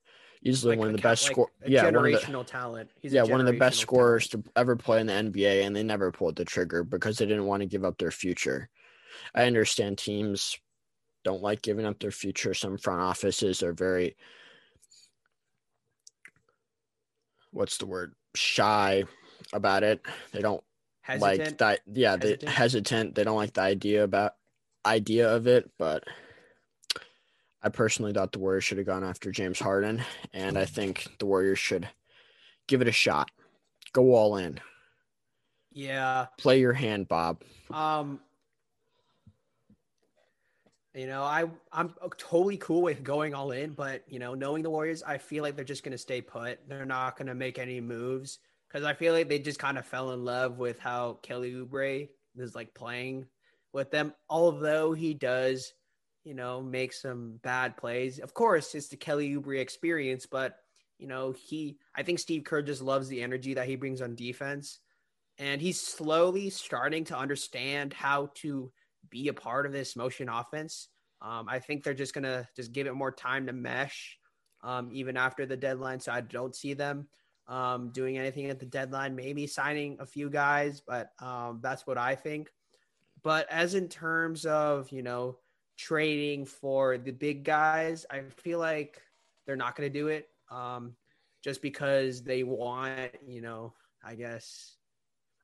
easily 0.45 0.75
Like 0.75 0.79
one 0.79 0.87
of 0.89 0.95
the 0.95 1.01
best 1.01 1.25
like 1.25 1.31
score. 1.33 1.49
Yeah, 1.65 1.89
one 1.89 2.13
of 2.13 2.21
the 2.21 2.43
talent. 2.45 2.89
He's 3.01 3.11
yeah 3.11 3.23
one 3.23 3.41
of 3.41 3.47
the 3.47 3.57
best 3.57 3.79
scorers 3.79 4.29
talent. 4.29 4.45
to 4.45 4.51
ever 4.55 4.75
play 4.75 5.01
in 5.01 5.07
the 5.07 5.13
NBA, 5.13 5.65
and 5.65 5.75
they 5.75 5.83
never 5.83 6.11
pulled 6.11 6.37
the 6.37 6.45
trigger 6.45 6.83
because 6.83 7.17
they 7.17 7.25
didn't 7.25 7.45
want 7.45 7.61
to 7.61 7.67
give 7.67 7.83
up 7.83 7.97
their 7.97 8.11
future. 8.11 8.69
I 9.33 9.45
understand 9.45 9.97
teams 9.97 10.57
don't 11.23 11.41
like 11.41 11.61
giving 11.61 11.85
up 11.85 11.99
their 11.99 12.11
future. 12.11 12.53
Some 12.53 12.77
front 12.77 13.01
offices 13.01 13.63
are 13.63 13.73
very 13.73 14.15
what's 17.51 17.77
the 17.77 17.87
word 17.87 18.13
shy 18.35 19.03
about 19.51 19.83
it. 19.83 20.01
They 20.31 20.41
don't 20.41 20.63
like 21.17 21.57
that. 21.57 21.79
Yeah, 21.91 22.17
they 22.17 22.29
Hesitant? 22.29 22.49
hesitant. 22.49 23.15
They 23.15 23.23
don't 23.23 23.37
like 23.37 23.53
the 23.53 23.61
idea 23.61 24.03
about 24.03 24.35
idea 24.85 25.33
of 25.33 25.47
it. 25.47 25.71
But 25.79 26.03
I 27.65 27.69
personally 27.69 28.13
thought 28.13 28.31
the 28.31 28.37
Warriors 28.37 28.63
should 28.63 28.77
have 28.77 28.85
gone 28.85 29.03
after 29.03 29.31
James 29.31 29.59
Harden, 29.59 30.03
and 30.33 30.55
I 30.55 30.65
think 30.65 31.07
the 31.17 31.25
Warriors 31.25 31.57
should 31.57 31.89
give 32.67 32.79
it 32.79 32.87
a 32.87 32.91
shot. 32.91 33.31
Go 33.91 34.13
all 34.13 34.37
in. 34.37 34.59
yeah. 35.71 36.27
Play 36.37 36.59
your 36.59 36.73
hand, 36.73 37.07
Bob. 37.07 37.41
Um, 37.71 38.19
you 40.93 41.07
know, 41.07 41.23
I 41.23 41.45
I'm 41.71 41.95
totally 42.17 42.57
cool 42.57 42.83
with 42.83 43.03
going 43.03 43.33
all 43.33 43.49
in, 43.49 43.71
but 43.71 44.03
you 44.07 44.19
know, 44.19 44.35
knowing 44.35 44.61
the 44.61 44.69
Warriors, 44.69 45.01
I 45.01 45.17
feel 45.17 45.41
like 45.41 45.55
they're 45.55 45.65
just 45.65 45.83
gonna 45.83 45.97
stay 45.97 46.21
put. 46.21 46.59
They're 46.69 46.85
not 46.85 47.17
gonna 47.17 47.33
make 47.33 47.57
any 47.57 47.81
moves 47.81 48.37
because 48.67 48.85
I 48.85 48.93
feel 48.93 49.13
like 49.13 49.27
they 49.27 49.39
just 49.39 49.57
kind 49.57 49.79
of 49.79 49.87
fell 49.87 50.11
in 50.11 50.23
love 50.23 50.59
with 50.59 50.77
how 50.77 51.17
Kelly 51.23 51.53
Oubre 51.53 52.09
is 52.37 52.53
like 52.53 52.75
playing 52.75 53.25
with 53.73 53.89
them. 53.89 54.13
Although 54.29 54.93
he 54.93 55.15
does, 55.15 55.73
you 56.25 56.33
know, 56.33 56.59
make 56.61 56.91
some 56.91 57.39
bad 57.43 57.77
plays. 57.77 58.19
Of 58.19 58.33
course, 58.33 58.75
it's 58.75 58.89
the 58.89 58.97
Kelly 58.97 59.33
Oubre 59.35 59.59
experience, 59.59 60.25
but 60.25 60.57
you 60.97 61.07
know, 61.07 61.31
he 61.31 61.77
I 61.95 62.03
think 62.03 62.19
Steve 62.19 62.43
Kerr 62.43 62.63
just 62.63 62.81
loves 62.81 63.07
the 63.07 63.21
energy 63.21 63.53
that 63.53 63.67
he 63.67 63.75
brings 63.75 64.01
on 64.01 64.15
defense 64.15 64.79
and 65.37 65.61
he's 65.61 65.79
slowly 65.79 66.49
starting 66.49 67.03
to 67.05 67.17
understand 67.17 67.93
how 67.93 68.31
to 68.35 68.71
be 69.09 69.27
a 69.27 69.33
part 69.33 69.65
of 69.65 69.71
this 69.71 69.95
motion 69.95 70.27
offense. 70.27 70.89
Um, 71.21 71.47
I 71.47 71.59
think 71.59 71.83
they're 71.83 71.93
just 71.93 72.13
gonna 72.13 72.47
just 72.55 72.71
give 72.71 72.87
it 72.87 72.93
more 72.93 73.11
time 73.11 73.45
to 73.45 73.53
mesh, 73.53 74.17
um, 74.63 74.89
even 74.91 75.17
after 75.17 75.45
the 75.45 75.57
deadline. 75.57 75.99
So 75.99 76.11
I 76.11 76.21
don't 76.21 76.55
see 76.55 76.73
them 76.73 77.07
um, 77.47 77.89
doing 77.91 78.17
anything 78.17 78.49
at 78.49 78.59
the 78.59 78.65
deadline. 78.65 79.15
Maybe 79.15 79.45
signing 79.45 79.97
a 79.99 80.05
few 80.07 80.29
guys, 80.29 80.81
but 80.81 81.09
um, 81.19 81.59
that's 81.61 81.85
what 81.85 81.99
I 81.99 82.15
think. 82.15 82.49
But 83.21 83.47
as 83.51 83.75
in 83.75 83.89
terms 83.89 84.45
of 84.45 84.91
you 84.91 85.03
know 85.03 85.37
trading 85.77 86.45
for 86.45 86.97
the 86.97 87.11
big 87.11 87.43
guys, 87.43 88.05
I 88.09 88.21
feel 88.37 88.59
like 88.59 89.01
they're 89.45 89.55
not 89.55 89.75
going 89.75 89.91
to 89.91 89.99
do 89.99 90.07
it 90.07 90.29
um, 90.51 90.95
just 91.43 91.61
because 91.61 92.23
they 92.23 92.43
want 92.43 93.11
you 93.27 93.41
know 93.41 93.73
I 94.03 94.15
guess 94.15 94.75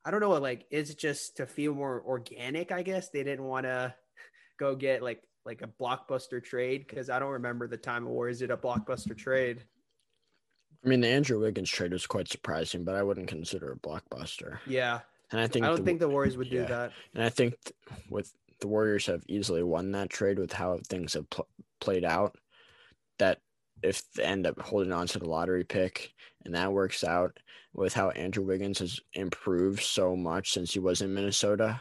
I 0.04 0.10
don't 0.10 0.20
know 0.20 0.30
what 0.30 0.42
like 0.42 0.66
is 0.70 0.90
it 0.90 0.98
just 0.98 1.36
to 1.36 1.46
feel 1.46 1.74
more 1.74 2.02
organic, 2.06 2.72
I 2.72 2.82
guess. 2.82 3.08
They 3.10 3.22
didn't 3.22 3.44
want 3.44 3.66
to 3.66 3.94
go 4.58 4.74
get 4.74 5.02
like 5.02 5.22
like 5.44 5.62
a 5.62 5.68
blockbuster 5.68 6.42
trade 6.42 6.86
because 6.86 7.10
I 7.10 7.18
don't 7.18 7.32
remember 7.32 7.66
the 7.66 7.76
time 7.76 8.04
Warriors 8.06 8.38
did 8.40 8.50
a 8.50 8.56
blockbuster 8.56 9.16
trade. 9.16 9.64
I 10.84 10.88
mean, 10.88 11.00
the 11.00 11.08
Andrew 11.08 11.40
Wiggins 11.40 11.70
trade 11.70 11.92
was 11.92 12.06
quite 12.06 12.28
surprising, 12.28 12.82
but 12.84 12.96
I 12.96 13.02
wouldn't 13.02 13.28
consider 13.28 13.72
a 13.72 13.76
blockbuster. 13.76 14.58
Yeah. 14.66 15.00
And 15.30 15.40
I 15.40 15.46
think 15.46 15.64
I 15.64 15.68
don't 15.68 15.78
the- 15.78 15.84
think 15.84 16.00
the 16.00 16.08
Warriors 16.08 16.36
would 16.36 16.50
do 16.50 16.64
that. 16.66 16.92
And 17.14 17.22
I 17.22 17.28
think 17.28 17.56
th- 17.64 18.00
with 18.10 18.32
the 18.62 18.68
Warriors 18.68 19.06
have 19.06 19.22
easily 19.28 19.62
won 19.62 19.92
that 19.92 20.08
trade 20.08 20.38
with 20.38 20.52
how 20.52 20.78
things 20.88 21.12
have 21.12 21.28
pl- 21.28 21.48
played 21.80 22.04
out. 22.04 22.36
That 23.18 23.40
if 23.82 24.10
they 24.12 24.22
end 24.22 24.46
up 24.46 24.58
holding 24.60 24.92
on 24.92 25.06
to 25.08 25.18
the 25.18 25.28
lottery 25.28 25.64
pick 25.64 26.12
and 26.44 26.54
that 26.54 26.72
works 26.72 27.04
out 27.04 27.38
with 27.74 27.92
how 27.92 28.10
Andrew 28.10 28.44
Wiggins 28.44 28.78
has 28.78 29.00
improved 29.12 29.82
so 29.82 30.16
much 30.16 30.52
since 30.52 30.72
he 30.72 30.78
was 30.78 31.02
in 31.02 31.12
Minnesota, 31.12 31.80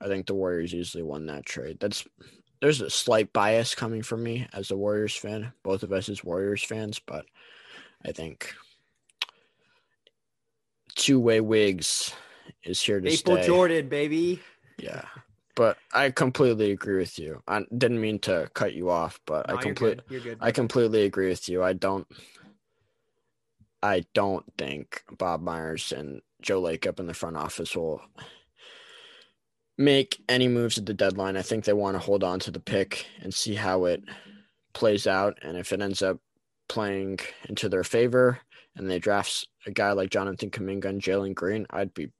I 0.00 0.06
think 0.06 0.26
the 0.26 0.34
Warriors 0.34 0.74
easily 0.74 1.02
won 1.02 1.26
that 1.26 1.44
trade. 1.44 1.78
That's 1.80 2.06
there's 2.60 2.80
a 2.80 2.90
slight 2.90 3.32
bias 3.32 3.74
coming 3.74 4.02
from 4.02 4.22
me 4.22 4.46
as 4.52 4.70
a 4.70 4.76
Warriors 4.76 5.16
fan, 5.16 5.52
both 5.62 5.82
of 5.82 5.92
us 5.92 6.08
as 6.08 6.22
Warriors 6.22 6.62
fans, 6.62 7.00
but 7.04 7.24
I 8.04 8.12
think 8.12 8.54
two 10.94 11.18
way 11.18 11.40
Wigs 11.40 12.12
is 12.62 12.80
here 12.80 13.00
to 13.00 13.04
Maple 13.04 13.36
stay. 13.36 13.46
Jordan, 13.46 13.88
baby. 13.88 14.40
Yeah. 14.82 15.02
But 15.56 15.78
I 15.92 16.10
completely 16.10 16.70
agree 16.70 16.98
with 16.98 17.18
you. 17.18 17.42
I 17.46 17.64
didn't 17.76 18.00
mean 18.00 18.18
to 18.20 18.48
cut 18.54 18.72
you 18.72 18.88
off, 18.88 19.20
but 19.26 19.48
No, 19.48 19.54
I 19.54 19.56
you're 19.56 19.62
completely 19.62 19.96
good. 19.96 20.04
You're 20.10 20.34
good. 20.34 20.38
I 20.40 20.52
completely 20.52 21.04
agree 21.04 21.28
with 21.28 21.48
you. 21.48 21.62
I 21.62 21.72
don't 21.72 22.06
I 23.82 24.04
don't 24.14 24.44
think 24.58 25.02
Bob 25.18 25.42
Myers 25.42 25.92
and 25.92 26.20
Joe 26.42 26.62
Lacob 26.62 27.00
in 27.00 27.06
the 27.06 27.14
front 27.14 27.36
office 27.36 27.74
will 27.74 28.02
make 29.78 30.22
any 30.28 30.48
moves 30.48 30.76
at 30.76 30.86
the 30.86 30.94
deadline. 30.94 31.36
I 31.36 31.42
think 31.42 31.64
they 31.64 31.72
want 31.72 31.94
to 31.94 31.98
hold 31.98 32.22
on 32.22 32.38
to 32.40 32.50
the 32.50 32.60
pick 32.60 33.06
and 33.22 33.32
see 33.32 33.54
how 33.54 33.86
it 33.86 34.02
plays 34.74 35.06
out. 35.06 35.38
And 35.42 35.56
if 35.56 35.72
it 35.72 35.80
ends 35.80 36.02
up 36.02 36.18
playing 36.68 37.18
into 37.48 37.68
their 37.68 37.84
favor 37.84 38.40
and 38.76 38.90
they 38.90 38.98
draft 38.98 39.48
a 39.66 39.70
guy 39.70 39.92
like 39.92 40.10
Jonathan 40.10 40.50
Kuminga 40.50 40.84
and 40.84 41.02
Jalen 41.02 41.34
Green, 41.34 41.66
I'd 41.70 41.94
be 41.94 42.10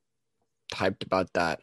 hyped 0.72 1.04
about 1.04 1.32
that. 1.34 1.60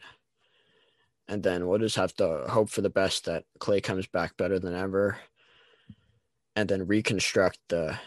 And 1.28 1.42
then 1.42 1.66
we'll 1.66 1.78
just 1.78 1.96
have 1.96 2.14
to 2.16 2.44
hope 2.48 2.70
for 2.70 2.80
the 2.80 2.90
best 2.90 3.26
that 3.26 3.44
Klay 3.60 3.82
comes 3.82 4.06
back 4.06 4.36
better 4.36 4.58
than 4.58 4.74
ever. 4.74 5.18
And 6.56 6.68
then 6.68 6.86
reconstruct 6.86 7.58
the 7.68 7.98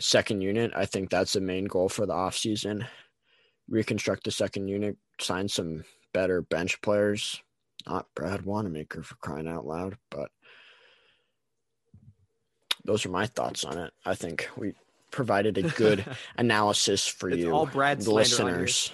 second 0.00 0.40
unit. 0.40 0.72
I 0.74 0.86
think 0.86 1.10
that's 1.10 1.32
the 1.32 1.40
main 1.40 1.64
goal 1.64 1.88
for 1.88 2.06
the 2.06 2.14
offseason. 2.14 2.86
Reconstruct 3.68 4.24
the 4.24 4.30
second 4.30 4.68
unit, 4.68 4.96
sign 5.20 5.48
some 5.48 5.84
better 6.12 6.42
bench 6.42 6.80
players. 6.80 7.42
Not 7.86 8.06
Brad 8.14 8.42
Wanamaker 8.44 9.02
for 9.02 9.16
crying 9.16 9.48
out 9.48 9.66
loud, 9.66 9.96
but 10.10 10.30
those 12.84 13.04
are 13.06 13.10
my 13.10 13.26
thoughts 13.26 13.64
on 13.64 13.78
it. 13.78 13.92
I 14.04 14.14
think 14.14 14.48
we 14.56 14.74
provided 15.10 15.58
a 15.58 15.62
good 15.62 16.04
analysis 16.36 17.06
for 17.06 17.28
It's 17.30 17.38
you, 17.38 17.52
all 17.52 17.66
Brad 17.66 18.00
the 18.00 18.12
listeners. 18.12 18.92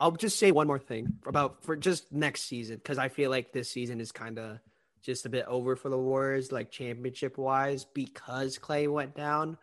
I'll 0.00 0.12
just 0.12 0.38
say 0.38 0.50
one 0.50 0.66
more 0.66 0.78
thing 0.78 1.18
about 1.26 1.64
for 1.64 1.76
just 1.76 2.12
next 2.12 2.42
season 2.42 2.76
because 2.76 2.98
I 2.98 3.08
feel 3.08 3.30
like 3.30 3.52
this 3.52 3.70
season 3.70 4.00
is 4.00 4.12
kind 4.12 4.38
of 4.38 4.58
just 5.02 5.26
a 5.26 5.28
bit 5.28 5.44
over 5.46 5.76
for 5.76 5.88
the 5.88 5.98
Warriors, 5.98 6.50
like 6.50 6.70
championship 6.70 7.38
wise, 7.38 7.84
because 7.84 8.58
Klay 8.58 8.90
went 8.90 9.14
down. 9.14 9.58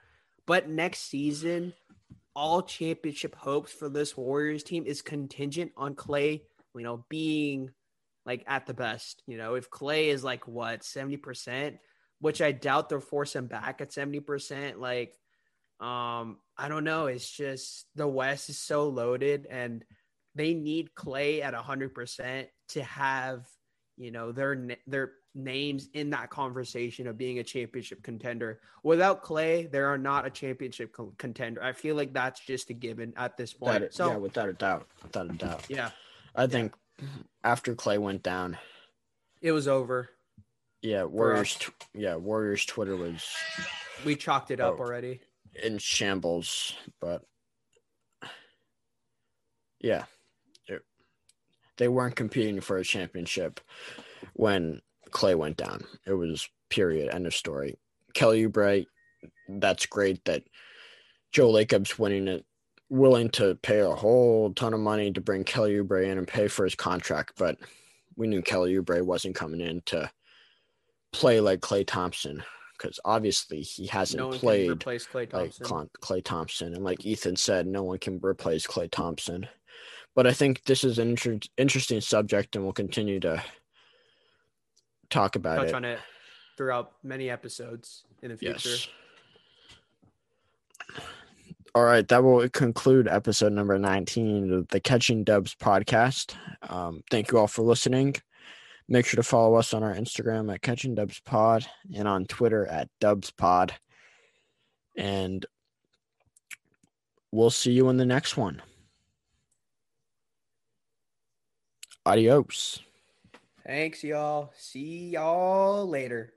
But 0.46 0.70
next 0.70 1.10
season, 1.10 1.74
all 2.36 2.62
championship 2.62 3.36
hopes 3.36 3.72
for 3.72 3.90
this 3.90 4.16
Warriors 4.16 4.64
team 4.64 4.86
is 4.86 5.02
contingent 5.02 5.72
on 5.76 5.96
Klay, 5.96 6.42
you 6.76 6.84
know, 6.84 7.06
being 7.10 7.72
like 8.26 8.44
at 8.48 8.68
the 8.68 8.74
best. 8.74 9.24
You 9.28 9.38
know, 9.38 9.56
if 9.56 9.70
Klay 9.70 10.08
is 10.08 10.24
like 10.24 10.48
what 10.48 10.84
seventy 10.84 11.18
percent, 11.18 11.78
which 12.20 12.42
I 12.42 12.52
doubt 12.52 12.90
they'll 12.90 13.00
force 13.00 13.36
him 13.36 13.48
back 13.48 13.82
at 13.82 13.92
seventy 13.92 14.20
percent, 14.20 14.80
like 14.80 15.16
um, 15.80 16.38
I 16.58 16.68
don't 16.70 16.84
know. 16.84 17.08
It's 17.08 17.30
just 17.30 17.88
the 17.96 18.08
West 18.08 18.50
is 18.50 18.60
so 18.60 18.88
loaded 18.88 19.48
and 19.50 19.84
they 20.36 20.54
need 20.54 20.94
Klay 20.96 21.42
at 21.42 21.54
100% 21.54 22.48
to 22.70 22.84
have, 22.84 23.48
you 23.98 24.12
know, 24.12 24.32
their 24.32 24.68
their 24.88 25.12
names 25.34 25.88
in 25.94 26.10
that 26.10 26.30
conversation 26.30 27.08
of 27.08 27.18
being 27.18 27.40
a 27.40 27.44
championship 27.44 28.04
contender. 28.04 28.60
Without 28.84 29.24
Klay, 29.24 29.70
they 29.72 29.80
are 29.80 29.98
not 29.98 30.26
a 30.26 30.30
championship 30.30 30.92
co- 30.92 31.14
contender. 31.18 31.64
I 31.64 31.72
feel 31.74 31.96
like 31.96 32.14
that's 32.14 32.40
just 32.42 32.70
a 32.70 32.74
given 32.74 33.14
at 33.16 33.38
this 33.38 33.54
point. 33.54 33.80
That, 33.80 33.94
so, 33.94 34.10
yeah, 34.10 34.18
without 34.18 34.50
a 34.50 34.54
doubt. 34.54 34.88
Without 35.04 35.30
a 35.30 35.34
doubt. 35.34 35.66
yeah, 35.70 35.92
I 36.36 36.48
think 36.48 36.74
after 37.44 37.76
Klay 37.76 37.98
went 37.98 38.24
down, 38.24 38.58
it 39.42 39.52
was 39.54 39.68
over. 39.70 40.10
yeah, 40.82 41.04
Warriors 41.06 41.56
tw- 41.56 41.72
yeah, 41.94 42.16
Warriors 42.16 42.66
Twitter 42.66 42.96
was 42.98 43.26
We 44.06 44.16
chalked 44.16 44.52
it 44.52 44.60
up 44.60 44.76
Oh. 44.80 44.84
already. 44.84 45.22
in 45.64 45.78
shambles, 45.78 46.74
but 47.00 47.24
yeah, 49.80 50.06
they 51.78 51.88
weren't 51.88 52.16
competing 52.16 52.62
for 52.62 52.78
a 52.78 52.84
championship 52.84 53.60
when 54.34 54.82
Klay 55.10 55.36
went 55.36 55.58
down. 55.58 55.84
It 56.06 56.14
was 56.14 56.48
period 56.70 57.14
end 57.14 57.28
of 57.28 57.36
story. 57.36 57.78
Kelly 58.14 58.48
Oubre, 58.48 58.86
that's 59.48 59.86
great 59.86 60.24
that 60.26 60.44
Joe 61.32 61.50
Lacob's 61.50 61.98
winning 61.98 62.28
it, 62.28 62.46
willing 62.90 63.30
to 63.30 63.56
pay 63.56 63.80
a 63.80 63.90
whole 63.90 64.54
ton 64.54 64.74
of 64.74 64.80
money 64.80 65.12
to 65.12 65.22
bring 65.22 65.44
Kelly 65.44 65.76
Oubre 65.76 66.06
in 66.06 66.18
and 66.18 66.28
pay 66.28 66.48
for 66.48 66.66
his 66.66 66.76
contract, 66.76 67.34
but 67.38 67.58
we 68.16 68.28
knew 68.28 68.42
Kelly 68.42 68.76
Oubre 68.76 69.02
wasn't 69.02 69.36
coming 69.36 69.62
in 69.62 69.82
to 69.88 70.12
play 71.14 71.40
like 71.40 71.62
Klay 71.62 71.86
Thompson 71.86 72.44
because 72.78 73.00
obviously 73.06 73.62
he 73.62 73.86
hasn't 73.88 74.20
no 74.20 74.30
played 74.38 74.72
Klay 74.72 75.32
like 75.34 75.54
Thompson. 75.56 75.90
Klay 76.02 76.24
Thompson, 76.24 76.74
and 76.74 76.84
like 76.84 77.06
Ethan 77.06 77.36
said, 77.36 77.68
no 77.68 77.84
one 77.84 78.00
can 78.00 78.20
replace 78.24 78.66
Klay 78.66 78.90
Thompson. 78.90 79.48
But 80.16 80.28
I 80.28 80.34
think 80.34 80.64
this 80.66 80.84
is 80.84 81.00
an 81.00 81.10
inter- 81.10 81.40
interesting 81.58 82.02
subject, 82.02 82.56
and 82.56 82.66
we'll 82.66 82.74
continue 82.74 83.20
to 83.22 83.44
talk 85.10 85.36
about 85.36 85.58
Touch 85.58 85.70
it. 85.70 85.76
on 85.76 85.86
it 85.86 86.00
throughout 86.58 86.92
many 87.04 87.30
episodes 87.30 88.04
in 88.22 88.32
the 88.32 88.38
future. 88.38 88.70
Yes. 88.70 88.88
All 91.74 91.84
right, 91.84 92.06
that 92.10 92.22
will 92.22 92.50
conclude 92.50 93.08
episode 93.08 93.54
number 93.54 93.80
19 93.80 94.52
of 94.52 94.68
the 94.68 94.82
Catching 94.82 95.24
Dubs 95.24 95.56
podcast. 95.56 96.36
Um, 96.70 97.02
thank 97.10 97.32
you 97.32 97.38
all 97.38 97.48
for 97.48 97.62
listening. 97.62 98.16
Make 98.90 99.06
sure 99.06 99.16
to 99.16 99.24
follow 99.24 99.56
us 99.56 99.74
on 99.74 99.82
our 99.82 99.96
Instagram 99.96 100.54
at 100.54 100.62
Catching 100.62 100.96
Dubs 100.96 101.22
Pod 101.22 101.66
and 101.96 102.10
on 102.10 102.26
Twitter 102.26 102.68
at 102.68 102.90
Dubs 103.00 103.32
Pod. 103.32 103.74
And 104.98 105.46
we'll 107.32 107.52
see 107.52 107.72
you 107.72 107.88
in 107.88 107.96
the 107.96 108.06
next 108.06 108.36
one. 108.36 108.62
Adios. 112.06 112.82
Thanks, 113.66 114.04
y'all. 114.04 114.52
See 114.56 115.12
y'all 115.12 115.88
later. 115.88 116.30